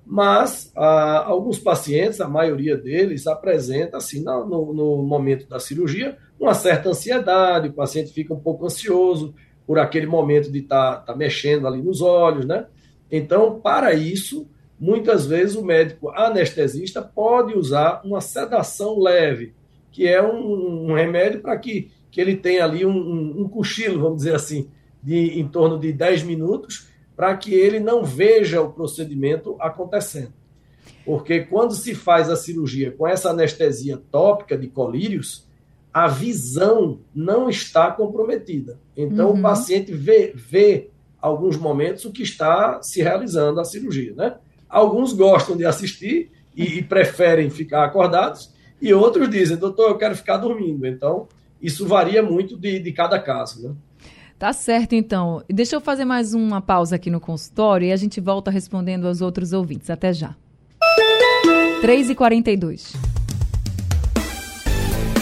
Mas 0.08 0.70
ah, 0.76 1.24
alguns 1.26 1.58
pacientes, 1.58 2.20
a 2.20 2.28
maioria 2.28 2.76
deles, 2.76 3.26
apresenta, 3.26 3.96
assim, 3.96 4.22
no, 4.22 4.72
no, 4.72 5.02
momento 5.02 5.48
da 5.48 5.58
cirurgia, 5.58 6.16
uma 6.38 6.54
certa 6.54 6.90
ansiedade, 6.90 7.68
o 7.68 7.72
paciente 7.72 8.12
fica 8.12 8.32
um 8.32 8.38
pouco 8.38 8.64
ansioso 8.64 9.34
por 9.66 9.80
aquele 9.80 10.06
momento 10.06 10.50
de 10.50 10.60
estar 10.60 10.98
tá, 10.98 11.12
tá 11.12 11.16
mexendo 11.16 11.66
ali 11.66 11.82
nos 11.82 12.00
olhos, 12.00 12.46
né? 12.46 12.66
Então, 13.10 13.58
para 13.60 13.94
isso, 13.94 14.48
muitas 14.78 15.26
vezes 15.26 15.56
o 15.56 15.64
médico 15.64 16.10
anestesista 16.10 17.02
pode 17.02 17.58
usar 17.58 18.00
uma 18.04 18.20
sedação 18.20 19.00
leve, 19.00 19.54
que 19.90 20.06
é 20.06 20.22
um, 20.22 20.90
um 20.90 20.94
remédio 20.94 21.40
para 21.40 21.58
que, 21.58 21.90
que 22.12 22.20
ele 22.20 22.36
tenha 22.36 22.62
ali 22.62 22.86
um, 22.86 23.40
um 23.40 23.48
cochilo, 23.48 24.00
vamos 24.00 24.18
dizer 24.18 24.36
assim, 24.36 24.68
de 25.02 25.40
em 25.40 25.48
torno 25.48 25.80
de 25.80 25.92
10 25.92 26.22
minutos, 26.22 26.88
para 27.16 27.36
que 27.36 27.54
ele 27.54 27.80
não 27.80 28.04
veja 28.04 28.60
o 28.60 28.72
procedimento 28.72 29.56
acontecendo. 29.58 30.34
Porque 31.04 31.40
quando 31.40 31.74
se 31.74 31.94
faz 31.94 32.28
a 32.28 32.36
cirurgia 32.36 32.92
com 32.92 33.06
essa 33.06 33.30
anestesia 33.30 34.00
tópica 34.10 34.56
de 34.56 34.68
colírios, 34.68 35.46
a 35.92 36.08
visão 36.08 37.00
não 37.14 37.48
está 37.48 37.90
comprometida. 37.90 38.78
Então 38.96 39.30
uhum. 39.30 39.38
o 39.38 39.42
paciente 39.42 39.92
vê, 39.92 40.32
vê 40.34 40.90
alguns 41.20 41.56
momentos 41.56 42.04
o 42.04 42.12
que 42.12 42.22
está 42.22 42.82
se 42.82 43.00
realizando 43.02 43.60
a 43.60 43.64
cirurgia, 43.64 44.14
né? 44.14 44.36
Alguns 44.68 45.12
gostam 45.12 45.56
de 45.56 45.64
assistir 45.64 46.30
e, 46.54 46.78
e 46.78 46.82
preferem 46.82 47.48
ficar 47.48 47.84
acordados, 47.84 48.52
e 48.80 48.92
outros 48.92 49.30
dizem, 49.30 49.56
doutor, 49.56 49.90
eu 49.90 49.98
quero 49.98 50.14
ficar 50.14 50.36
dormindo. 50.36 50.86
Então, 50.86 51.28
isso 51.62 51.86
varia 51.86 52.22
muito 52.22 52.56
de, 52.56 52.78
de 52.78 52.92
cada 52.92 53.18
caso, 53.18 53.66
né? 53.66 53.74
Tá 54.38 54.52
certo, 54.52 54.94
então. 54.94 55.42
Deixa 55.48 55.76
eu 55.76 55.80
fazer 55.80 56.04
mais 56.04 56.34
uma 56.34 56.60
pausa 56.60 56.96
aqui 56.96 57.10
no 57.10 57.20
consultório 57.20 57.88
e 57.88 57.92
a 57.92 57.96
gente 57.96 58.20
volta 58.20 58.50
respondendo 58.50 59.06
aos 59.06 59.20
outros 59.20 59.52
ouvintes. 59.52 59.88
Até 59.88 60.12
já. 60.12 60.34
3h42. 61.82 62.94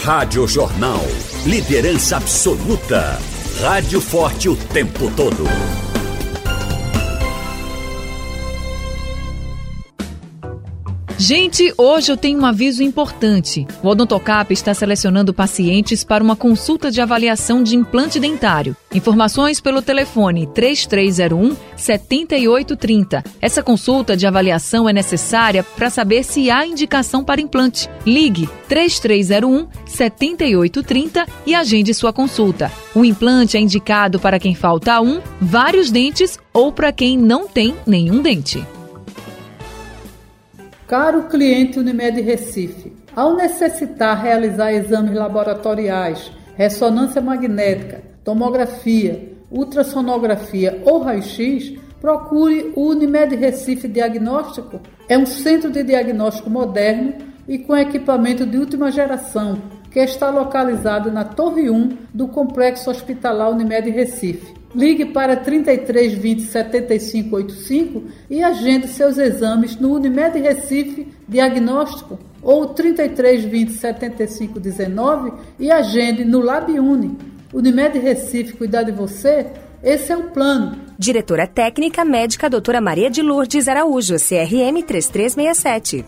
Rádio 0.03 0.47
Jornal. 0.47 0.99
Liderança 1.45 2.17
absoluta. 2.17 3.17
Rádio 3.61 4.01
forte 4.01 4.49
o 4.49 4.55
tempo 4.55 5.09
todo. 5.15 5.45
Gente, 11.17 11.73
hoje 11.77 12.11
eu 12.11 12.17
tenho 12.17 12.41
um 12.41 12.45
aviso 12.45 12.83
importante. 12.83 13.65
O 13.81 13.87
Odontocap 13.87 14.53
está 14.53 14.73
selecionando 14.73 15.33
pacientes 15.33 16.03
para 16.03 16.21
uma 16.21 16.35
consulta 16.35 16.91
de 16.91 16.99
avaliação 16.99 17.63
de 17.63 17.73
implante 17.73 18.19
dentário. 18.19 18.75
Informações 18.93 19.61
pelo 19.61 19.81
telefone 19.81 20.45
3301 20.47 21.55
7830. 21.77 23.23
Essa 23.41 23.63
consulta 23.63 24.17
de 24.17 24.27
avaliação 24.27 24.89
é 24.89 24.93
necessária 24.93 25.63
para 25.63 25.89
saber 25.89 26.21
se 26.21 26.51
há 26.51 26.67
indicação 26.67 27.23
para 27.23 27.39
implante. 27.39 27.89
Ligue 28.05 28.49
3301 28.67 29.67
7830 29.85 31.25
e 31.45 31.55
agende 31.55 31.93
sua 31.93 32.11
consulta. 32.11 32.69
O 32.93 33.05
implante 33.05 33.55
é 33.55 33.59
indicado 33.61 34.19
para 34.19 34.37
quem 34.37 34.53
falta 34.53 34.99
um, 34.99 35.21
vários 35.39 35.89
dentes 35.89 36.37
ou 36.53 36.73
para 36.73 36.91
quem 36.91 37.17
não 37.17 37.47
tem 37.47 37.73
nenhum 37.87 38.21
dente. 38.21 38.65
Caro 40.87 41.23
cliente 41.23 41.79
Unimed 41.79 42.21
Recife, 42.21 42.93
ao 43.15 43.35
necessitar 43.35 44.21
realizar 44.21 44.71
exames 44.71 45.15
laboratoriais, 45.15 46.31
ressonância 46.55 47.19
magnética, 47.19 48.03
tomografia, 48.23 49.33
ultrassonografia 49.49 50.79
ou 50.85 51.01
raio-x, 51.01 51.73
procure 51.99 52.71
o 52.75 52.89
Unimed 52.89 53.35
Recife 53.35 53.87
Diagnóstico. 53.87 54.79
É 55.09 55.17
um 55.17 55.25
centro 55.25 55.71
de 55.71 55.83
diagnóstico 55.83 56.51
moderno 56.51 57.15
e 57.47 57.57
com 57.57 57.75
equipamento 57.75 58.45
de 58.45 58.59
última 58.59 58.91
geração, 58.91 59.59
que 59.89 59.99
está 59.99 60.29
localizado 60.29 61.11
na 61.11 61.23
Torre 61.23 61.67
1 61.67 61.97
do 62.13 62.27
Complexo 62.27 62.91
Hospitalar 62.91 63.49
Unimed 63.49 63.89
Recife. 63.89 64.53
Ligue 64.75 65.05
para 65.05 65.37
33 65.37 66.15
20 66.15 66.41
75 66.41 67.35
85 67.37 68.03
e 68.29 68.43
agende 68.43 68.89
seus 68.89 69.17
exames 69.17 69.77
no 69.77 69.93
Unimed 69.93 70.37
Recife 70.37 71.07
Diagnóstico 71.25 72.19
ou 72.43 72.67
33 72.67 73.45
20 73.45 73.71
75 73.71 74.59
19 74.59 75.31
e 75.57 75.71
agende 75.71 76.25
no 76.25 76.41
LabUni. 76.41 77.17
Unimed 77.53 77.97
Recife 77.97 78.51
cuidar 78.53 78.83
de 78.83 78.91
você? 78.91 79.47
Esse 79.81 80.11
é 80.11 80.17
o 80.17 80.23
plano. 80.23 80.77
Diretora 80.99 81.47
Técnica 81.47 82.03
Médica 82.03 82.49
Doutora 82.49 82.81
Maria 82.81 83.09
de 83.09 83.21
Lourdes 83.21 83.69
Araújo, 83.69 84.15
CRM 84.15 84.83
3367. 84.85 86.03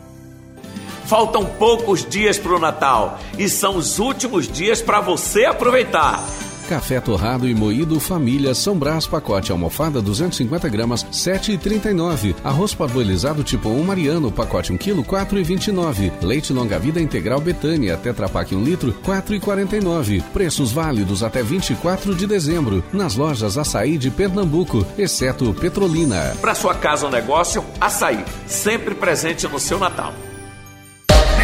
Faltam 1.06 1.46
poucos 1.46 2.06
dias 2.06 2.38
para 2.38 2.54
o 2.54 2.60
Natal 2.60 3.18
e 3.38 3.48
são 3.48 3.78
os 3.78 3.98
últimos 3.98 4.46
dias 4.46 4.82
para 4.82 5.00
você 5.00 5.46
aproveitar. 5.46 6.22
Café 6.68 7.00
torrado 7.00 7.48
e 7.48 7.56
moído 7.56 7.98
família 7.98 8.54
São 8.54 8.78
Brás 8.78 9.08
pacote 9.08 9.54
almofada 9.54 10.02
250 10.02 10.68
gramas 10.68 11.06
7,39. 11.06 12.36
Arroz 12.44 12.76
parbolizado 12.76 13.42
tipo 13.42 13.70
1 13.70 13.84
Mariano 13.86 14.30
pacote 14.30 14.74
1 14.74 14.78
kg 14.78 15.02
4,29. 15.02 16.12
Leite 16.22 16.52
longa 16.52 16.78
vida 16.78 17.00
integral 17.00 17.40
Betânia 17.40 17.96
Tetra 17.96 18.28
Pak 18.28 18.54
1 18.54 18.62
litro 18.66 18.94
4,49. 19.06 20.22
Preços 20.34 20.74
válidos 20.74 21.24
até 21.24 21.42
24 21.42 22.14
de 22.14 22.28
dezembro 22.28 22.84
nas 22.92 23.16
lojas 23.16 23.58
Açaí 23.58 23.98
de 23.98 24.12
Pernambuco, 24.12 24.86
exceto 24.98 25.54
Petrolina. 25.54 26.36
Para 26.42 26.54
sua 26.54 26.76
casa 26.76 27.06
ou 27.06 27.12
negócio, 27.12 27.64
Açaí, 27.80 28.26
sempre 28.46 28.94
presente 28.94 29.48
no 29.48 29.58
seu 29.58 29.80
Natal. 29.80 30.14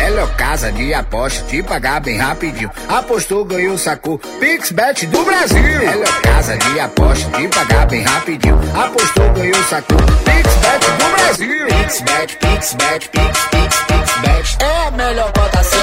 Melhor 0.03 0.27
casa 0.35 0.69
de 0.69 0.93
aposta, 0.93 1.45
te 1.45 1.63
pagar 1.63 2.01
bem 2.01 2.17
rapidinho. 2.17 2.69
Apostou, 2.89 3.45
ganhou, 3.45 3.77
sacou. 3.77 4.19
PixBet 4.37 5.07
do 5.07 5.23
Brasil. 5.23 5.61
Melhor 5.61 6.21
casa 6.21 6.57
de 6.57 6.77
aposta, 6.77 7.29
te 7.31 7.47
pagar 7.47 7.87
bem 7.87 8.01
rapidinho. 8.03 8.59
Apostou, 8.75 9.29
ganhou, 9.31 9.63
sacou. 9.63 9.97
PixBet 9.97 10.91
do 10.97 11.15
Brasil. 11.15 11.67
PixBet, 11.67 12.35
PixBet, 12.35 13.09
Pix, 13.09 13.39
Pix, 13.45 13.79
PixBet. 13.87 14.57
É 14.59 14.87
a 14.87 14.91
melhor 14.91 15.31
cotação. 15.31 15.79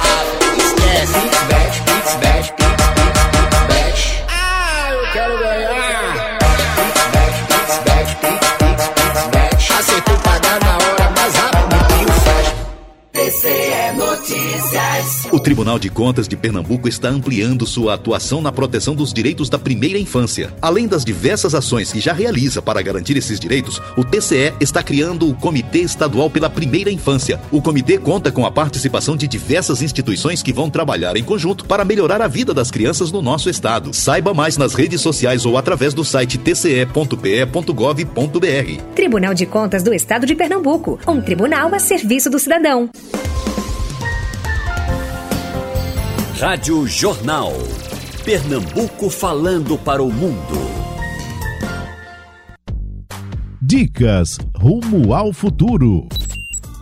A 0.00 0.08
é 0.08 0.40
PixBet, 0.40 1.06
PixBet, 1.12 1.82
PixBet. 1.82 2.61
Notícias. 14.32 15.28
O 15.30 15.38
Tribunal 15.38 15.78
de 15.78 15.90
Contas 15.90 16.26
de 16.26 16.36
Pernambuco 16.36 16.88
está 16.88 17.10
ampliando 17.10 17.66
sua 17.66 17.92
atuação 17.94 18.40
na 18.40 18.50
proteção 18.50 18.94
dos 18.94 19.12
direitos 19.12 19.50
da 19.50 19.58
primeira 19.58 19.98
infância. 19.98 20.54
Além 20.62 20.88
das 20.88 21.04
diversas 21.04 21.54
ações 21.54 21.92
que 21.92 22.00
já 22.00 22.14
realiza 22.14 22.62
para 22.62 22.80
garantir 22.80 23.14
esses 23.16 23.38
direitos, 23.38 23.80
o 23.94 24.02
TCE 24.02 24.54
está 24.58 24.82
criando 24.82 25.28
o 25.28 25.34
Comitê 25.34 25.80
Estadual 25.80 26.30
pela 26.30 26.48
Primeira 26.48 26.90
Infância. 26.90 27.38
O 27.50 27.60
comitê 27.60 27.98
conta 27.98 28.32
com 28.32 28.46
a 28.46 28.50
participação 28.50 29.16
de 29.16 29.28
diversas 29.28 29.82
instituições 29.82 30.42
que 30.42 30.52
vão 30.52 30.70
trabalhar 30.70 31.14
em 31.16 31.24
conjunto 31.24 31.66
para 31.66 31.84
melhorar 31.84 32.22
a 32.22 32.28
vida 32.28 32.54
das 32.54 32.70
crianças 32.70 33.12
no 33.12 33.20
nosso 33.20 33.50
estado. 33.50 33.92
Saiba 33.92 34.32
mais 34.32 34.56
nas 34.56 34.72
redes 34.72 35.02
sociais 35.02 35.44
ou 35.44 35.58
através 35.58 35.92
do 35.92 36.04
site 36.04 36.38
tce.pe.gov.br. 36.38 37.12
Tribunal 38.94 39.34
de 39.34 39.44
Contas 39.44 39.82
do 39.82 39.92
Estado 39.92 40.24
de 40.24 40.34
Pernambuco. 40.34 40.98
Um 41.06 41.20
tribunal 41.20 41.74
a 41.74 41.78
serviço 41.78 42.30
do 42.30 42.38
cidadão. 42.38 42.88
Rádio 46.42 46.88
Jornal. 46.88 47.52
Pernambuco 48.24 49.08
falando 49.08 49.78
para 49.78 50.02
o 50.02 50.12
mundo. 50.12 50.58
Dicas 53.62 54.38
rumo 54.56 55.14
ao 55.14 55.32
futuro. 55.32 56.08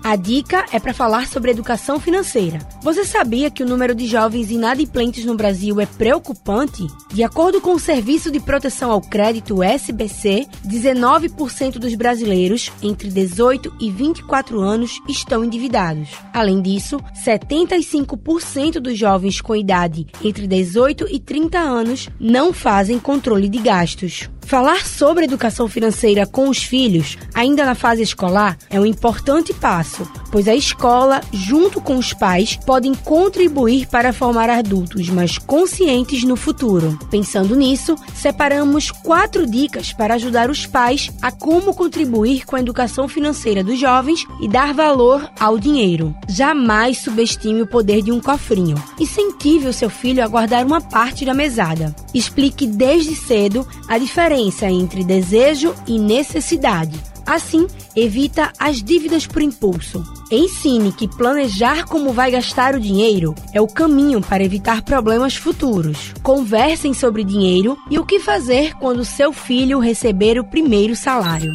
A 0.02 0.16
dica 0.16 0.64
é 0.72 0.80
para 0.80 0.94
falar 0.94 1.26
sobre 1.26 1.50
educação 1.50 2.00
financeira. 2.00 2.58
Você 2.82 3.04
sabia 3.04 3.50
que 3.50 3.62
o 3.62 3.66
número 3.66 3.94
de 3.94 4.06
jovens 4.06 4.50
inadimplentes 4.50 5.26
no 5.26 5.34
Brasil 5.34 5.78
é 5.82 5.84
preocupante? 5.84 6.86
De 7.12 7.22
acordo 7.22 7.60
com 7.60 7.74
o 7.74 7.78
Serviço 7.78 8.30
de 8.30 8.40
Proteção 8.40 8.90
ao 8.90 9.02
Crédito 9.02 9.62
SBC, 9.62 10.46
19% 10.66 11.72
dos 11.72 11.94
brasileiros 11.94 12.72
entre 12.82 13.10
18 13.10 13.74
e 13.78 13.90
24 13.90 14.60
anos 14.60 14.98
estão 15.06 15.44
endividados. 15.44 16.08
Além 16.32 16.62
disso, 16.62 16.98
75% 17.22 18.80
dos 18.80 18.98
jovens 18.98 19.42
com 19.42 19.54
idade 19.54 20.06
entre 20.24 20.46
18 20.46 21.06
e 21.10 21.20
30 21.20 21.58
anos 21.58 22.08
não 22.18 22.50
fazem 22.50 22.98
controle 22.98 23.50
de 23.50 23.58
gastos. 23.58 24.30
Falar 24.50 24.84
sobre 24.84 25.26
educação 25.26 25.68
financeira 25.68 26.26
com 26.26 26.48
os 26.48 26.60
filhos, 26.64 27.16
ainda 27.32 27.64
na 27.64 27.76
fase 27.76 28.02
escolar, 28.02 28.58
é 28.68 28.80
um 28.80 28.84
importante 28.84 29.54
passo, 29.54 30.10
pois 30.32 30.48
a 30.48 30.54
escola, 30.56 31.20
junto 31.32 31.80
com 31.80 31.96
os 31.96 32.12
pais, 32.12 32.58
podem 32.70 32.94
contribuir 32.94 33.88
para 33.88 34.12
formar 34.12 34.48
adultos 34.48 35.08
mais 35.08 35.36
conscientes 35.38 36.22
no 36.22 36.36
futuro. 36.36 36.96
Pensando 37.10 37.56
nisso, 37.56 37.96
separamos 38.14 38.92
quatro 38.92 39.44
dicas 39.44 39.92
para 39.92 40.14
ajudar 40.14 40.48
os 40.48 40.66
pais 40.66 41.10
a 41.20 41.32
como 41.32 41.74
contribuir 41.74 42.46
com 42.46 42.54
a 42.54 42.60
educação 42.60 43.08
financeira 43.08 43.64
dos 43.64 43.76
jovens 43.76 44.24
e 44.40 44.46
dar 44.46 44.72
valor 44.72 45.28
ao 45.40 45.58
dinheiro. 45.58 46.14
Jamais 46.28 46.98
subestime 46.98 47.60
o 47.60 47.66
poder 47.66 48.02
de 48.02 48.12
um 48.12 48.20
cofrinho. 48.20 48.80
Incentive 49.00 49.66
o 49.66 49.72
seu 49.72 49.90
filho 49.90 50.22
a 50.22 50.28
guardar 50.28 50.64
uma 50.64 50.80
parte 50.80 51.24
da 51.24 51.34
mesada. 51.34 51.92
Explique 52.14 52.68
desde 52.68 53.16
cedo 53.16 53.66
a 53.88 53.98
diferença 53.98 54.70
entre 54.70 55.02
desejo 55.02 55.74
e 55.88 55.98
necessidade. 55.98 57.10
Assim, 57.30 57.68
evita 57.94 58.52
as 58.58 58.82
dívidas 58.82 59.24
por 59.24 59.40
impulso. 59.40 60.02
Ensine 60.32 60.90
que 60.90 61.06
planejar 61.06 61.84
como 61.84 62.12
vai 62.12 62.32
gastar 62.32 62.74
o 62.74 62.80
dinheiro 62.80 63.36
é 63.54 63.60
o 63.60 63.68
caminho 63.68 64.20
para 64.20 64.42
evitar 64.42 64.82
problemas 64.82 65.36
futuros. 65.36 66.12
Conversem 66.24 66.92
sobre 66.92 67.22
dinheiro 67.22 67.78
e 67.88 68.00
o 68.00 68.04
que 68.04 68.18
fazer 68.18 68.74
quando 68.80 69.04
seu 69.04 69.32
filho 69.32 69.78
receber 69.78 70.40
o 70.40 70.44
primeiro 70.44 70.96
salário. 70.96 71.52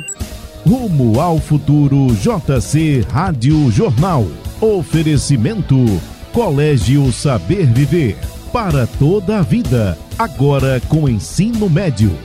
Rumo 0.65 1.19
ao 1.19 1.39
futuro 1.39 2.07
JC 2.15 3.05
Rádio 3.11 3.69
Jornal. 3.69 4.25
Oferecimento 4.61 5.75
Colégio 6.31 7.11
Saber 7.11 7.65
Viver. 7.65 8.17
Para 8.53 8.87
toda 8.87 9.39
a 9.39 9.41
vida. 9.41 9.97
Agora 10.17 10.81
com 10.87 11.09
ensino 11.09 11.69
médio. 11.69 12.17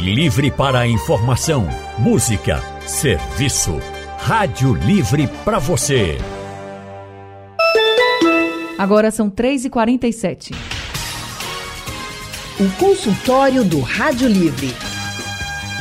Livre 0.00 0.50
para 0.50 0.80
a 0.80 0.88
informação, 0.88 1.68
música, 1.98 2.60
serviço. 2.84 3.78
Rádio 4.18 4.74
Livre 4.74 5.28
para 5.44 5.60
você. 5.60 6.18
Agora 8.76 9.12
são 9.12 9.30
3h47. 9.30 10.52
O 12.58 12.76
consultório 12.76 13.64
do 13.64 13.80
Rádio 13.80 14.28
Livre. 14.28 14.74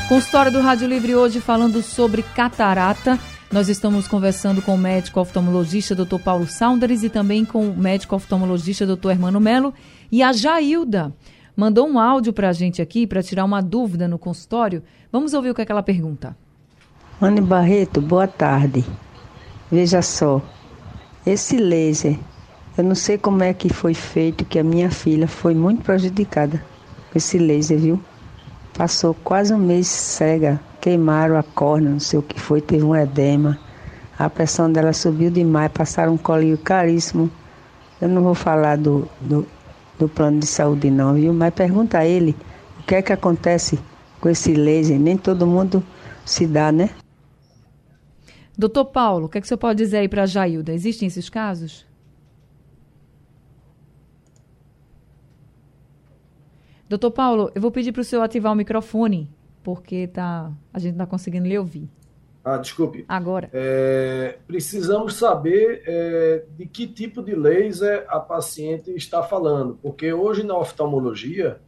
Consultório 0.07 0.51
do 0.51 0.61
Rádio 0.61 0.87
Livre 0.87 1.15
hoje 1.15 1.41
falando 1.41 1.81
sobre 1.81 2.21
catarata. 2.21 3.19
Nós 3.51 3.67
estamos 3.67 4.07
conversando 4.07 4.61
com 4.61 4.75
o 4.75 4.77
médico 4.77 5.19
oftalmologista 5.19 5.95
Dr. 5.95 6.19
Paulo 6.23 6.45
Saunders 6.45 7.01
e 7.01 7.09
também 7.09 7.43
com 7.43 7.67
o 7.67 7.75
médico 7.75 8.15
oftalmologista 8.15 8.85
Dr. 8.85 9.09
Hermano 9.09 9.39
Melo 9.39 9.73
e 10.11 10.21
a 10.21 10.31
Jailda 10.31 11.11
mandou 11.55 11.87
um 11.87 11.99
áudio 11.99 12.33
para 12.33 12.49
a 12.49 12.53
gente 12.53 12.81
aqui 12.81 13.05
para 13.05 13.23
tirar 13.23 13.45
uma 13.45 13.61
dúvida 13.61 14.07
no 14.07 14.17
consultório. 14.17 14.83
Vamos 15.11 15.33
ouvir 15.33 15.49
o 15.49 15.55
que, 15.55 15.61
é 15.61 15.65
que 15.65 15.71
ela 15.71 15.83
pergunta. 15.83 16.35
Anne 17.21 17.41
Barreto, 17.41 18.01
boa 18.01 18.27
tarde. 18.27 18.83
Veja 19.71 20.01
só, 20.01 20.41
esse 21.25 21.57
laser, 21.57 22.19
eu 22.77 22.83
não 22.83 22.95
sei 22.95 23.17
como 23.17 23.43
é 23.43 23.53
que 23.53 23.71
foi 23.71 23.93
feito, 23.93 24.45
que 24.45 24.59
a 24.59 24.63
minha 24.63 24.91
filha 24.91 25.27
foi 25.27 25.55
muito 25.55 25.83
prejudicada 25.83 26.63
com 27.11 27.17
esse 27.17 27.37
laser, 27.37 27.79
viu? 27.79 27.99
Passou 28.77 29.13
quase 29.13 29.53
um 29.53 29.57
mês 29.57 29.87
cega, 29.87 30.59
queimaram 30.81 31.37
a 31.37 31.43
córnea, 31.43 31.91
não 31.91 31.99
sei 31.99 32.19
o 32.19 32.23
que 32.23 32.39
foi, 32.39 32.59
teve 32.59 32.83
um 32.83 32.95
edema. 32.95 33.57
A 34.17 34.29
pressão 34.29 34.71
dela 34.71 34.93
subiu 34.93 35.31
demais, 35.31 35.71
passaram 35.71 36.13
um 36.13 36.17
colinho 36.17 36.57
caríssimo. 36.57 37.29
Eu 38.01 38.09
não 38.09 38.21
vou 38.21 38.35
falar 38.35 38.77
do, 38.77 39.07
do, 39.21 39.47
do 40.03 40.09
plano 40.09 40.39
de 40.39 40.45
saúde 40.45 40.91
não, 40.91 41.13
viu? 41.13 41.33
Mas 41.33 41.53
pergunta 41.53 41.99
a 41.99 42.05
ele 42.05 42.35
o 42.79 42.83
que 42.83 42.95
é 42.95 43.01
que 43.01 43.13
acontece 43.13 43.79
com 44.19 44.29
esse 44.29 44.53
laser. 44.53 44.99
Nem 44.99 45.17
todo 45.17 45.47
mundo 45.47 45.83
se 46.25 46.45
dá, 46.45 46.71
né? 46.71 46.89
Doutor 48.57 48.85
Paulo, 48.85 49.25
o 49.25 49.29
que, 49.29 49.37
é 49.37 49.41
que 49.41 49.47
você 49.47 49.57
pode 49.57 49.77
dizer 49.77 49.97
aí 49.97 50.09
para 50.09 50.23
a 50.23 50.25
Jailda? 50.25 50.73
Existem 50.73 51.07
esses 51.07 51.29
casos? 51.29 51.85
Doutor 56.87 57.11
Paulo, 57.11 57.51
eu 57.55 57.61
vou 57.61 57.71
pedir 57.71 57.91
para 57.91 58.01
o 58.01 58.03
senhor 58.03 58.21
ativar 58.21 58.51
o 58.51 58.55
microfone, 58.55 59.27
porque 59.63 60.07
tá, 60.07 60.51
a 60.71 60.77
gente 60.77 60.91
não 60.91 61.03
está 61.03 61.07
conseguindo 61.07 61.47
lhe 61.47 61.57
ouvir. 61.57 61.89
Ah, 62.43 62.57
desculpe. 62.57 63.05
Agora. 63.07 63.49
É, 63.53 64.37
precisamos 64.45 65.15
saber 65.15 65.81
é, 65.87 66.43
de 66.57 66.65
que 66.65 66.85
tipo 66.85 67.23
de 67.23 67.33
laser 67.33 68.05
a 68.09 68.19
paciente 68.19 68.91
está 68.91 69.23
falando, 69.23 69.79
porque 69.81 70.11
hoje 70.11 70.43
na 70.43 70.57
oftalmologia 70.57 71.59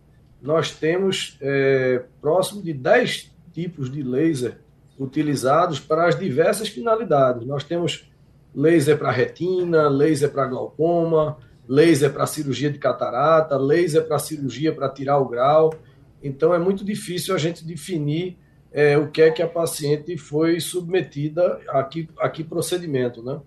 nós 0.41 0.71
temos 0.71 1.37
é, 1.41 2.03
próximo 2.21 2.61
de 2.61 2.73
10 2.73 3.33
tipos 3.53 3.89
de 3.89 4.03
laser 4.03 4.59
utilizados 4.99 5.79
para 5.79 6.07
as 6.07 6.19
diversas 6.19 6.67
finalidades. 6.67 7.47
Nós 7.47 7.63
temos 7.63 8.11
laser 8.53 8.97
para 8.97 9.11
retina, 9.11 9.87
laser 9.87 10.31
para 10.31 10.45
glaucoma, 10.45 11.37
laser 11.67 12.11
para 12.11 12.27
cirurgia 12.27 12.69
de 12.69 12.79
catarata, 12.79 13.57
laser 13.57 14.05
para 14.05 14.19
cirurgia 14.19 14.73
para 14.73 14.89
tirar 14.89 15.19
o 15.19 15.27
grau. 15.27 15.73
Então 16.21 16.53
é 16.53 16.59
muito 16.59 16.83
difícil 16.83 17.33
a 17.33 17.37
gente 17.37 17.65
definir 17.65 18.37
é, 18.75 18.97
o 18.97 19.07
que 19.07 19.21
é 19.21 19.31
que 19.31 19.41
a 19.41 19.47
paciente 19.47 20.17
foi 20.17 20.59
submetida 20.59 21.61
a 21.69 21.81
que, 21.81 22.09
a 22.19 22.27
que 22.27 22.43
procedimento, 22.43 23.23
né? 23.23 23.39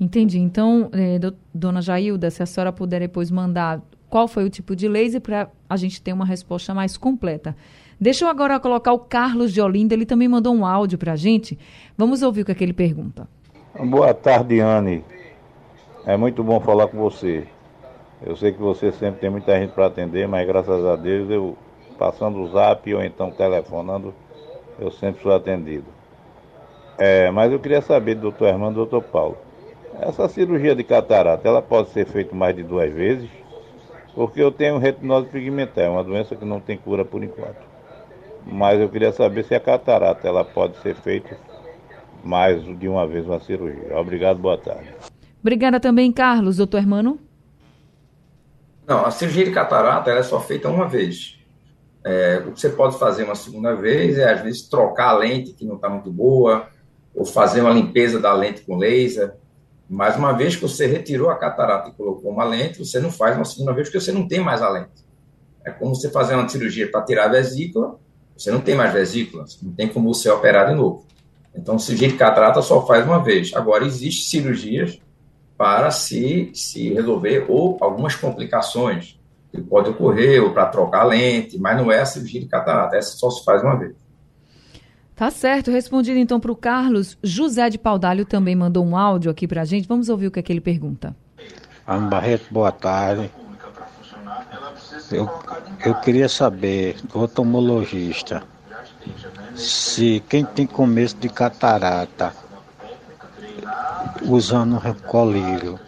Entendi. 0.00 0.38
Então, 0.38 0.88
é, 0.90 1.18
do, 1.18 1.36
dona 1.52 1.82
Jailda, 1.82 2.30
se 2.30 2.42
a 2.42 2.46
senhora 2.46 2.72
puder 2.72 3.00
depois 3.00 3.30
mandar 3.30 3.82
qual 4.08 4.26
foi 4.26 4.44
o 4.44 4.50
tipo 4.50 4.74
de 4.74 4.88
laser 4.88 5.20
para 5.20 5.50
a 5.68 5.76
gente 5.76 6.00
ter 6.00 6.14
uma 6.14 6.24
resposta 6.24 6.72
mais 6.72 6.96
completa. 6.96 7.54
Deixa 8.00 8.24
eu 8.24 8.28
agora 8.30 8.58
colocar 8.58 8.94
o 8.94 8.98
Carlos 8.98 9.52
de 9.52 9.60
Olinda, 9.60 9.92
ele 9.92 10.06
também 10.06 10.28
mandou 10.28 10.54
um 10.54 10.64
áudio 10.64 10.96
para 10.96 11.12
a 11.12 11.16
gente. 11.16 11.58
Vamos 11.96 12.22
ouvir 12.22 12.40
o 12.40 12.44
que, 12.46 12.52
é 12.52 12.54
que 12.54 12.64
ele 12.64 12.72
pergunta. 12.72 13.28
Boa 13.78 14.14
tarde, 14.14 14.60
Anne. 14.60 15.04
É 16.06 16.16
muito 16.16 16.42
bom 16.42 16.58
falar 16.58 16.88
com 16.88 16.96
você. 16.96 17.46
Eu 18.24 18.34
sei 18.34 18.50
que 18.52 18.58
você 18.58 18.90
sempre 18.92 19.20
tem 19.20 19.28
muita 19.28 19.58
gente 19.60 19.74
para 19.74 19.86
atender, 19.86 20.26
mas 20.26 20.46
graças 20.46 20.84
a 20.86 20.96
Deus 20.96 21.28
eu 21.28 21.56
passando 21.96 22.40
o 22.40 22.48
zap 22.48 22.94
ou 22.94 23.02
então 23.02 23.30
telefonando, 23.30 24.14
eu 24.78 24.90
sempre 24.90 25.22
sou 25.22 25.34
atendido. 25.34 25.86
É, 26.98 27.30
mas 27.30 27.52
eu 27.52 27.58
queria 27.58 27.82
saber 27.82 28.14
do 28.14 28.22
doutor 28.22 28.48
Hermano 28.48 28.72
e 28.72 28.74
do 28.74 28.86
doutor 28.86 29.02
Paulo. 29.02 29.36
Essa 30.00 30.28
cirurgia 30.28 30.74
de 30.74 30.84
catarata, 30.84 31.46
ela 31.46 31.62
pode 31.62 31.90
ser 31.90 32.06
feita 32.06 32.34
mais 32.34 32.54
de 32.54 32.62
duas 32.62 32.92
vezes? 32.92 33.30
Porque 34.14 34.40
eu 34.40 34.50
tenho 34.50 34.78
retinose 34.78 35.28
pigmentar, 35.28 35.90
uma 35.90 36.04
doença 36.04 36.34
que 36.34 36.44
não 36.44 36.60
tem 36.60 36.76
cura 36.76 37.04
por 37.04 37.22
enquanto. 37.22 37.64
Mas 38.46 38.80
eu 38.80 38.88
queria 38.88 39.12
saber 39.12 39.44
se 39.44 39.54
a 39.54 39.60
catarata 39.60 40.26
ela 40.26 40.44
pode 40.44 40.76
ser 40.78 40.94
feita 40.94 41.36
mais 42.22 42.62
de 42.62 42.88
uma 42.88 43.06
vez 43.06 43.26
uma 43.26 43.40
cirurgia. 43.40 43.98
Obrigado, 43.98 44.38
boa 44.38 44.56
tarde. 44.56 44.88
Obrigada 45.40 45.78
também, 45.78 46.10
Carlos. 46.12 46.56
Doutor 46.56 46.78
Hermano? 46.78 47.18
Não, 48.86 49.04
a 49.04 49.10
cirurgia 49.10 49.44
de 49.44 49.50
catarata 49.50 50.10
é 50.10 50.22
só 50.22 50.40
feita 50.40 50.68
uma 50.68 50.86
vez. 50.86 51.35
É, 52.08 52.40
o 52.46 52.52
que 52.52 52.60
você 52.60 52.68
pode 52.68 52.96
fazer 53.00 53.24
uma 53.24 53.34
segunda 53.34 53.74
vez 53.74 54.16
é, 54.16 54.32
às 54.32 54.40
vezes, 54.40 54.62
trocar 54.68 55.08
a 55.08 55.18
lente 55.18 55.52
que 55.52 55.64
não 55.64 55.74
está 55.74 55.88
muito 55.88 56.08
boa, 56.08 56.68
ou 57.12 57.24
fazer 57.24 57.62
uma 57.62 57.72
limpeza 57.72 58.20
da 58.20 58.32
lente 58.32 58.60
com 58.60 58.76
laser. 58.76 59.34
Mas 59.90 60.14
uma 60.14 60.32
vez 60.32 60.54
que 60.54 60.62
você 60.62 60.86
retirou 60.86 61.30
a 61.30 61.34
catarata 61.34 61.88
e 61.88 61.92
colocou 61.92 62.30
uma 62.30 62.44
lente, 62.44 62.78
você 62.78 63.00
não 63.00 63.10
faz 63.10 63.34
uma 63.34 63.44
segunda 63.44 63.72
vez 63.72 63.88
porque 63.88 64.00
você 64.00 64.12
não 64.12 64.28
tem 64.28 64.38
mais 64.38 64.62
a 64.62 64.68
lente. 64.68 65.04
É 65.64 65.72
como 65.72 65.96
você 65.96 66.08
fazer 66.08 66.36
uma 66.36 66.48
cirurgia 66.48 66.88
para 66.88 67.02
tirar 67.02 67.24
a 67.24 67.28
vesícula, 67.28 67.98
você 68.36 68.52
não 68.52 68.60
tem 68.60 68.76
mais 68.76 68.92
vesícula, 68.92 69.44
não 69.60 69.72
tem 69.72 69.88
como 69.88 70.14
você 70.14 70.30
operar 70.30 70.68
de 70.68 70.76
novo. 70.76 71.04
Então, 71.56 71.76
cirurgia 71.76 72.06
de 72.06 72.16
catarata 72.16 72.62
só 72.62 72.86
faz 72.86 73.04
uma 73.04 73.20
vez. 73.20 73.52
Agora, 73.52 73.84
existem 73.84 74.42
cirurgias 74.42 75.00
para 75.58 75.90
se, 75.90 76.52
se 76.54 76.94
resolver 76.94 77.46
ou 77.48 77.78
algumas 77.80 78.14
complicações 78.14 79.15
que 79.56 79.62
pode 79.62 79.90
ocorrer, 79.90 80.42
ou 80.42 80.52
para 80.52 80.66
trocar 80.66 81.00
a 81.00 81.04
lente, 81.04 81.58
mas 81.58 81.76
não 81.76 81.90
é 81.90 82.00
a 82.00 82.06
cirurgia 82.06 82.40
de 82.40 82.46
catarata, 82.46 82.96
essa 82.96 83.16
só 83.16 83.30
se 83.30 83.44
faz 83.44 83.62
uma 83.62 83.76
vez. 83.76 83.94
Tá 85.16 85.30
certo, 85.30 85.70
respondido 85.70 86.18
então 86.18 86.38
para 86.38 86.52
o 86.52 86.56
Carlos, 86.56 87.16
José 87.22 87.70
de 87.70 87.78
Paudalho 87.78 88.26
também 88.26 88.54
mandou 88.54 88.84
um 88.84 88.96
áudio 88.96 89.30
aqui 89.30 89.48
para 89.48 89.62
a 89.62 89.64
gente, 89.64 89.88
vamos 89.88 90.08
ouvir 90.08 90.26
o 90.26 90.30
que, 90.30 90.38
é 90.38 90.42
que 90.42 90.52
ele 90.52 90.60
pergunta. 90.60 91.16
Ana 91.86 92.08
Barreto, 92.08 92.46
boa 92.50 92.70
tarde. 92.70 93.30
Eu, 95.10 95.30
eu 95.84 95.94
queria 96.00 96.28
saber 96.28 96.96
do 97.04 97.22
oftalmologista 97.22 98.42
se 99.54 100.22
quem 100.28 100.44
tem 100.44 100.66
começo 100.66 101.16
de 101.16 101.28
catarata 101.28 102.34
usando 104.22 104.80
colírio 105.06 105.78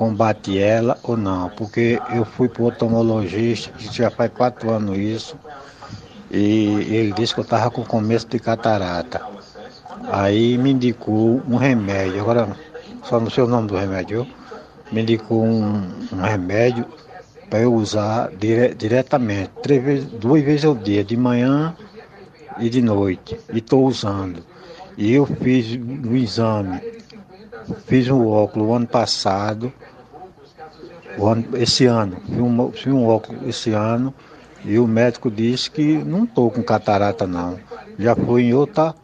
combate 0.00 0.58
ela 0.58 0.98
ou 1.02 1.14
não, 1.14 1.50
porque 1.50 2.00
eu 2.14 2.24
fui 2.24 2.48
para 2.48 2.62
o 2.62 2.68
oftalmologista, 2.68 3.70
já 3.78 4.10
faz 4.10 4.32
quatro 4.32 4.70
anos 4.70 4.96
isso, 4.96 5.36
e 6.30 6.68
ele 6.88 7.12
disse 7.12 7.34
que 7.34 7.40
eu 7.40 7.44
estava 7.44 7.70
com 7.70 7.84
começo 7.84 8.26
de 8.26 8.38
catarata. 8.38 9.20
Aí 10.10 10.56
me 10.56 10.70
indicou 10.70 11.42
um 11.46 11.56
remédio, 11.56 12.18
agora 12.18 12.48
só 13.04 13.20
não 13.20 13.28
sei 13.28 13.44
o 13.44 13.46
nome 13.46 13.68
do 13.68 13.76
remédio, 13.76 14.26
me 14.90 15.02
indicou 15.02 15.44
um, 15.44 15.82
um 16.10 16.22
remédio 16.22 16.86
para 17.50 17.58
eu 17.58 17.74
usar 17.74 18.30
dire, 18.30 18.74
diretamente, 18.74 19.50
três 19.62 19.84
vezes, 19.84 20.06
duas 20.12 20.42
vezes 20.42 20.64
ao 20.64 20.74
dia, 20.74 21.04
de 21.04 21.14
manhã 21.14 21.76
e 22.58 22.70
de 22.70 22.80
noite, 22.80 23.38
e 23.52 23.58
estou 23.58 23.84
usando. 23.86 24.42
E 24.96 25.12
eu 25.12 25.26
fiz 25.26 25.78
o 25.78 26.16
exame, 26.16 26.80
fiz 27.86 28.08
um 28.08 28.26
óculos 28.26 28.66
o 28.66 28.72
ano 28.72 28.86
passado, 28.86 29.70
ano, 31.18 31.44
esse 31.54 31.86
ano, 31.86 32.16
fiz 32.26 32.38
um, 32.38 32.72
fiz 32.72 32.92
um 32.92 33.06
óculos 33.06 33.42
esse 33.46 33.72
ano, 33.72 34.14
e 34.64 34.78
o 34.78 34.86
médico 34.86 35.30
disse 35.30 35.70
que 35.70 35.98
não 35.98 36.24
estou 36.24 36.50
com 36.50 36.62
catarata 36.62 37.26
não. 37.26 37.58
Já 37.98 38.14
fui 38.14 38.44
em 38.44 38.54
outra, 38.54 38.94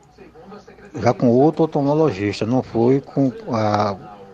já 0.94 1.12
com 1.12 1.28
outro 1.28 1.64
oftalmologista, 1.64 2.44
não 2.44 2.62
foi 2.62 3.00
com, 3.00 3.32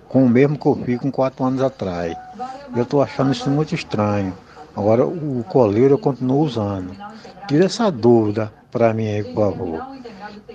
com 0.08 0.24
o 0.24 0.28
mesmo 0.28 0.58
que 0.58 0.66
eu 0.66 0.76
fiz 0.84 1.00
com 1.00 1.10
quatro 1.10 1.44
anos 1.44 1.62
atrás. 1.62 2.16
Eu 2.74 2.82
estou 2.82 3.02
achando 3.02 3.32
isso 3.32 3.48
muito 3.50 3.74
estranho. 3.74 4.34
Agora 4.74 5.06
o 5.06 5.44
colírio 5.48 5.90
eu 5.90 5.98
continuo 5.98 6.40
usando. 6.40 6.90
Tira 7.46 7.66
essa 7.66 7.90
dúvida 7.90 8.52
para 8.70 8.94
mim 8.94 9.06
aí, 9.06 9.22
por 9.22 9.52
favor. 9.52 9.86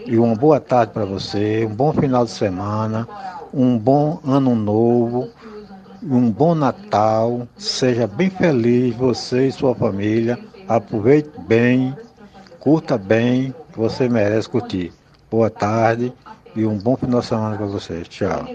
E 0.05 0.17
uma 0.17 0.35
boa 0.35 0.59
tarde 0.59 0.91
para 0.91 1.05
você, 1.05 1.65
um 1.65 1.75
bom 1.75 1.93
final 1.93 2.25
de 2.25 2.31
semana, 2.31 3.07
um 3.53 3.77
bom 3.77 4.19
ano 4.25 4.55
novo, 4.55 5.29
um 6.03 6.29
bom 6.31 6.55
Natal. 6.55 7.47
Seja 7.57 8.07
bem 8.07 8.29
feliz 8.29 8.95
você 8.95 9.47
e 9.47 9.51
sua 9.51 9.75
família. 9.75 10.39
Aproveite 10.67 11.31
bem, 11.47 11.95
curta 12.59 12.97
bem, 12.97 13.53
você 13.75 14.09
merece 14.09 14.49
curtir. 14.49 14.91
Boa 15.29 15.49
tarde 15.49 16.13
e 16.55 16.65
um 16.65 16.77
bom 16.77 16.95
final 16.95 17.21
de 17.21 17.25
semana 17.25 17.55
para 17.55 17.65
vocês. 17.65 18.07
Tchau. 18.07 18.45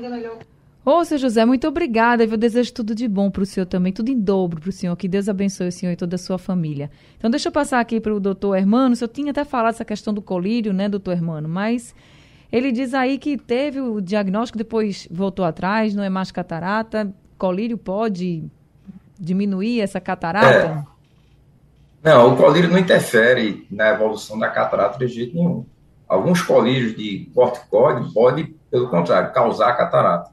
Ô, 0.85 1.05
seu 1.05 1.17
José, 1.17 1.45
muito 1.45 1.69
obrigada. 1.69 2.25
Eu 2.25 2.37
desejo 2.37 2.73
tudo 2.75 2.95
de 2.95 3.07
bom 3.07 3.31
para 3.31 3.45
o 3.45 3.47
senhor 3.47 3.67
também, 3.67 3.93
tudo 3.93 4.09
em 4.09 4.19
dobro 4.19 4.61
para 4.61 4.69
o 4.69 4.73
senhor. 4.73 4.97
Que 4.97 5.07
Deus 5.07 5.29
abençoe 5.29 5.69
o 5.69 5.73
senhor 5.73 5.93
e 5.93 5.97
toda 5.97 6.17
a 6.17 6.19
sua 6.19 6.39
família. 6.39 6.91
Então, 7.17 7.31
deixa 7.31 7.49
eu 7.49 7.53
passar 7.53 7.79
aqui 7.79 8.01
para 8.01 8.13
o 8.13 8.19
doutor 8.19 8.57
Hermano. 8.57 8.95
O 8.95 8.97
senhor 8.97 9.09
tinha 9.09 9.31
até 9.31 9.45
falado 9.45 9.75
essa 9.75 9.85
questão 9.85 10.13
do 10.13 10.21
colírio, 10.21 10.73
né, 10.73 10.89
doutor 10.89 11.13
Hermano? 11.13 11.49
Mas 11.49 11.95
ele 12.51 12.73
diz 12.73 12.95
aí 12.95 13.17
que 13.17 13.39
teve 13.39 13.81
o 13.81 14.01
diagnóstico, 14.01 14.59
depois 14.59 15.07
voltou 15.11 15.45
atrás, 15.45 15.95
não 15.95 16.03
é 16.03 16.11
mais 16.11 16.33
catarata. 16.33 17.15
Colírio 17.43 17.77
pode 17.77 18.45
diminuir 19.19 19.81
essa 19.81 20.01
catarata? 20.01 20.87
É. 22.05 22.09
Não, 22.09 22.33
o 22.33 22.37
colírio 22.37 22.71
não 22.71 22.79
interfere 22.79 23.67
na 23.69 23.89
evolução 23.89 24.39
da 24.39 24.49
catarata 24.49 24.97
de 24.97 25.13
jeito 25.13 25.35
nenhum. 25.35 25.67
Alguns 26.07 26.41
colírios 26.41 26.95
de 26.97 27.29
corticoide 27.35 28.15
podem, 28.15 28.55
pelo 28.71 28.89
contrário, 28.89 29.33
causar 29.33 29.77
catarata. 29.77 30.31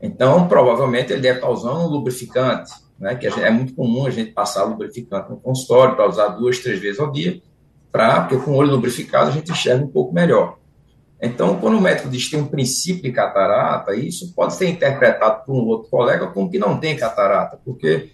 Então, 0.00 0.46
provavelmente, 0.46 1.12
ele 1.12 1.22
deve 1.22 1.38
estar 1.38 1.50
usando 1.50 1.80
um 1.80 1.88
lubrificante, 1.88 2.70
né, 3.00 3.16
que 3.16 3.26
é 3.26 3.50
muito 3.50 3.74
comum 3.74 4.06
a 4.06 4.10
gente 4.10 4.30
passar 4.30 4.62
lubrificante 4.62 5.30
no 5.30 5.38
consultório 5.38 5.96
para 5.96 6.08
usar 6.08 6.28
duas, 6.28 6.60
três 6.60 6.78
vezes 6.78 7.00
ao 7.00 7.10
dia, 7.10 7.42
pra, 7.90 8.20
porque 8.20 8.44
com 8.44 8.52
o 8.52 8.54
olho 8.54 8.70
lubrificado 8.70 9.30
a 9.30 9.32
gente 9.32 9.50
enxerga 9.50 9.84
um 9.84 9.88
pouco 9.88 10.14
melhor. 10.14 10.56
Então, 11.24 11.58
quando 11.58 11.78
o 11.78 11.80
médico 11.80 12.08
diz 12.08 12.26
que 12.26 12.32
tem 12.32 12.40
um 12.40 12.46
princípio 12.46 13.02
de 13.02 13.10
catarata, 13.10 13.94
isso 13.94 14.34
pode 14.34 14.54
ser 14.54 14.68
interpretado 14.68 15.44
por 15.44 15.54
um 15.54 15.66
outro 15.66 15.88
colega 15.88 16.26
como 16.26 16.50
que 16.50 16.58
não 16.58 16.78
tem 16.78 16.94
catarata, 16.96 17.58
porque 17.64 18.10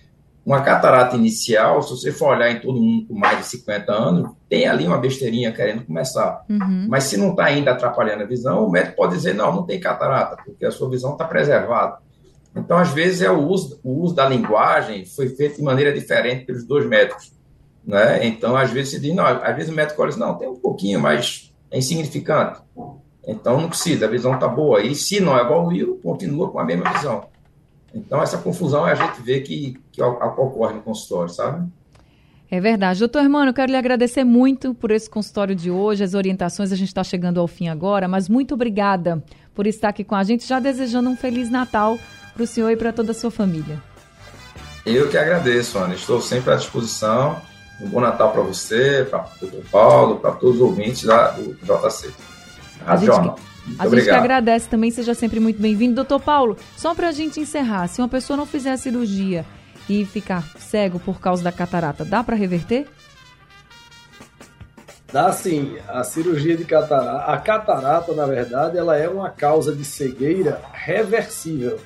uma 0.47 0.63
catarata 0.63 1.17
inicial, 1.17 1.83
se 1.83 1.91
você 1.91 2.13
for 2.13 2.37
olhar 2.37 2.51
em 2.51 2.61
todo 2.61 2.81
mundo 2.81 3.09
com 3.09 3.15
mais 3.15 3.39
de 3.39 3.47
50 3.47 3.93
anos, 3.93 4.31
tem 4.49 4.67
ali 4.67 4.87
uma 4.87 4.97
besteirinha 4.97 5.53
querendo 5.53 5.85
começar. 5.85 6.45
Uhum. 6.49 6.87
Mas 6.89 7.05
se 7.05 7.17
não 7.17 7.31
está 7.31 7.47
ainda 7.47 7.73
atrapalhando 7.73 8.23
a 8.23 8.27
visão, 8.27 8.65
o 8.65 8.71
médico 8.71 8.97
pode 8.97 9.17
dizer, 9.17 9.35
não, 9.35 9.55
não 9.55 9.63
tem 9.65 9.81
catarata, 9.81 10.37
porque 10.45 10.65
a 10.65 10.71
sua 10.71 10.89
visão 10.89 11.13
está 11.13 11.25
preservada. 11.25 11.99
Então, 12.55 12.79
às 12.79 12.91
vezes, 12.91 13.23
é 13.23 13.31
o 13.31 13.47
uso, 13.47 13.81
o 13.83 14.03
uso 14.03 14.15
da 14.15 14.29
linguagem 14.29 15.05
foi 15.05 15.29
feito 15.29 15.57
de 15.57 15.63
maneira 15.63 15.93
diferente 15.93 16.47
pelos 16.47 16.65
dois 16.65 16.87
médicos. 16.87 17.33
Né? 17.85 18.27
Então, 18.27 18.57
às 18.57 18.71
vezes, 18.71 18.91
se 18.93 19.01
diz, 19.01 19.15
não, 19.15 19.25
às 19.27 19.57
vezes 19.57 19.71
o 19.71 19.75
médico 19.75 20.01
olha 20.01 20.11
assim, 20.11 20.21
não, 20.21 20.35
tem 20.37 20.49
um 20.49 20.57
pouquinho, 20.57 21.01
mas 21.01 21.53
é 21.71 21.79
insignificante. 21.79 22.61
Então, 23.27 23.61
não 23.61 23.69
precisa, 23.69 24.07
a 24.07 24.09
visão 24.09 24.35
está 24.35 24.49
boa. 24.49 24.83
E 24.83 24.95
se 24.95 25.21
não 25.21 25.39
evoluiu, 25.39 26.01
continua 26.03 26.51
com 26.51 26.59
a 26.59 26.65
mesma 26.65 26.91
visão. 26.93 27.29
Então, 27.95 28.23
essa 28.23 28.39
confusão 28.39 28.85
a 28.85 28.95
gente 28.95 29.21
vê 29.21 29.41
que, 29.41 29.79
que 29.93 30.03
ocorre 30.03 30.75
no 30.75 30.83
consultório, 30.83 31.33
sabe? 31.33 31.69
É 32.51 32.61
verdade. 32.61 32.99
Doutor 32.99 33.23
Hermano, 33.23 33.51
eu 33.51 33.55
quero 33.55 33.71
lhe 33.71 33.79
agradecer 33.79 34.25
muito 34.25 34.75
por 34.75 34.91
esse 34.91 35.09
consultório 35.09 35.55
de 35.55 35.71
hoje, 35.71 36.03
as 36.03 36.15
orientações, 36.15 36.73
a 36.73 36.77
gente 36.77 36.89
está 36.89 37.05
chegando 37.05 37.39
ao 37.39 37.47
fim 37.47 37.69
agora, 37.69 38.09
mas 38.09 38.29
muito 38.29 38.55
obrigada 38.55 39.23
por 39.55 39.67
estar 39.67 39.91
aqui 39.91 40.03
com 40.03 40.17
a 40.17 40.25
gente, 40.25 40.47
já 40.47 40.59
desejando 40.59 41.11
um 41.11 41.17
Feliz 41.17 41.49
Natal 41.49 41.99
para 42.35 42.43
o 42.43 42.47
senhor 42.47 42.71
e 42.71 42.77
para 42.77 42.93
toda 42.93 43.13
a 43.13 43.15
sua 43.15 43.31
família. 43.31 43.81
Eu 44.85 45.09
que 45.09 45.17
agradeço, 45.17 45.79
Ana. 45.79 45.95
Estou 45.95 46.21
sempre 46.21 46.53
à 46.53 46.57
disposição. 46.57 47.41
Um 47.81 47.89
bom 47.89 48.01
Natal 48.01 48.33
para 48.33 48.43
você, 48.43 49.07
para 49.09 49.27
o 49.43 49.63
Paulo, 49.71 50.17
para 50.17 50.33
todos 50.33 50.57
os 50.57 50.63
ouvintes 50.63 51.05
da, 51.05 51.31
do 51.31 51.55
JC. 51.55 52.13
A 52.87 52.97
gente, 52.97 53.11
a 53.79 53.89
gente 53.89 54.05
que 54.05 54.11
agradece 54.11 54.69
também, 54.69 54.91
seja 54.91 55.15
sempre 55.15 55.41
muito 55.41 55.61
bem-vindo. 55.61 55.95
Doutor 55.95 56.21
Paulo, 56.21 56.57
só 56.77 56.95
para 56.95 57.09
a 57.09 57.13
gente 57.13 57.41
encerrar, 57.41 57.87
se 57.89 58.01
uma 58.01 58.09
pessoa 58.09 58.37
não 58.37 58.47
fizer 58.47 58.73
a 58.73 58.77
cirurgia 58.77 59.45
e 59.89 60.05
ficar 60.05 60.43
cego 60.59 60.99
por 60.99 61.21
causa 61.21 61.43
da 61.43 61.53
catarata, 61.53 62.05
dá 62.05 62.23
para 62.23 62.37
reverter? 62.37 62.87
Dá 65.13 65.33
sim. 65.33 65.77
A 65.89 66.05
cirurgia 66.05 66.57
de 66.57 66.65
catarata, 66.65 67.33
a 67.33 67.37
catarata, 67.39 68.13
na 68.15 68.27
verdade, 68.27 68.79
ela 68.79 68.97
é 68.97 69.09
uma 69.09 69.31
causa 69.31 69.75
de 69.75 69.85
cegueira 69.85 70.61
reversível. 70.73 71.81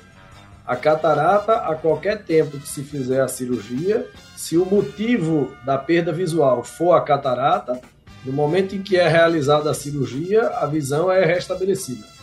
A 0.65 0.75
catarata, 0.75 1.57
a 1.57 1.75
qualquer 1.75 2.23
tempo 2.23 2.59
que 2.59 2.67
se 2.67 2.83
fizer 2.83 3.21
a 3.21 3.27
cirurgia, 3.27 4.07
se 4.35 4.57
o 4.57 4.65
motivo 4.65 5.51
da 5.63 5.77
perda 5.77 6.11
visual 6.11 6.63
for 6.63 6.93
a 6.93 7.01
catarata, 7.01 7.79
no 8.25 8.33
momento 8.33 8.75
em 8.75 8.81
que 8.81 8.97
é 8.97 9.07
realizada 9.07 9.69
a 9.69 9.73
cirurgia, 9.73 10.47
a 10.47 10.65
visão 10.65 11.11
é 11.11 11.23
restabelecida. 11.23 12.15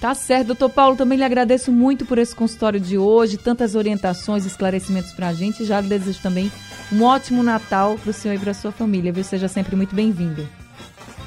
Tá 0.00 0.14
certo, 0.14 0.48
doutor 0.48 0.70
Paulo, 0.70 0.96
também 0.96 1.18
lhe 1.18 1.24
agradeço 1.24 1.72
muito 1.72 2.06
por 2.06 2.18
esse 2.18 2.34
consultório 2.34 2.78
de 2.78 2.96
hoje, 2.96 3.36
tantas 3.36 3.74
orientações 3.74 4.44
e 4.44 4.46
esclarecimentos 4.46 5.12
para 5.12 5.28
a 5.28 5.34
gente. 5.34 5.64
Já 5.64 5.80
lhe 5.80 5.88
desejo 5.88 6.20
também 6.22 6.52
um 6.92 7.02
ótimo 7.02 7.42
Natal 7.42 7.98
para 7.98 8.10
o 8.10 8.12
senhor 8.12 8.34
e 8.34 8.38
para 8.38 8.52
a 8.52 8.54
sua 8.54 8.70
família, 8.70 9.12
viu? 9.12 9.24
Seja 9.24 9.48
sempre 9.48 9.74
muito 9.74 9.96
bem-vindo. 9.96 10.48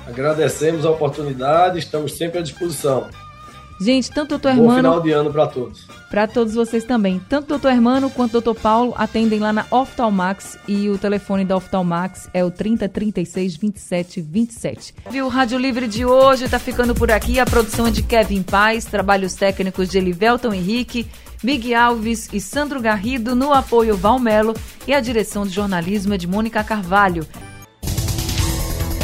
Agradecemos 0.07 0.85
a 0.85 0.89
oportunidade, 0.89 1.79
estamos 1.79 2.17
sempre 2.17 2.39
à 2.39 2.41
disposição. 2.41 3.09
Gente, 3.81 4.11
tanto 4.11 4.35
o 4.35 4.37
doutor 4.37 4.49
Hermano. 4.49 4.69
Bom 4.69 4.75
final 4.75 5.01
de 5.01 5.11
ano 5.11 5.31
para 5.31 5.47
todos. 5.47 5.87
Para 6.09 6.27
todos 6.27 6.53
vocês 6.53 6.83
também. 6.83 7.19
Tanto 7.27 7.45
o 7.45 7.47
doutor 7.47 7.71
Hermano 7.71 8.11
quanto 8.11 8.29
o 8.29 8.41
doutor 8.41 8.53
Paulo 8.61 8.93
atendem 8.95 9.39
lá 9.39 9.51
na 9.51 9.65
Oftalmax 9.71 10.55
e 10.67 10.87
o 10.87 10.99
telefone 10.99 11.43
da 11.43 11.57
Oftalmax 11.57 12.29
é 12.31 12.45
o 12.45 12.51
3036 12.51 13.57
27 13.57 14.21
27. 14.21 14.93
Viu? 15.09 15.25
O 15.25 15.29
Rádio 15.29 15.57
Livre 15.57 15.87
de 15.87 16.05
hoje 16.05 16.45
está 16.45 16.59
ficando 16.59 16.93
por 16.93 17.11
aqui. 17.11 17.39
A 17.39 17.45
produção 17.45 17.87
é 17.87 17.91
de 17.91 18.03
Kevin 18.03 18.43
Paz, 18.43 18.85
trabalhos 18.85 19.33
técnicos 19.33 19.89
de 19.89 19.97
Elivelton 19.97 20.53
Henrique. 20.53 21.07
Big 21.43 21.73
Alves 21.73 22.29
e 22.31 22.39
Sandro 22.39 22.79
Garrido, 22.79 23.35
no 23.35 23.51
apoio 23.51 23.97
Valmelo 23.97 24.53
e 24.87 24.93
a 24.93 24.99
direção 24.99 25.43
de 25.43 25.49
jornalismo 25.49 26.13
é 26.13 26.17
de 26.17 26.27
Mônica 26.27 26.63
Carvalho. 26.63 27.25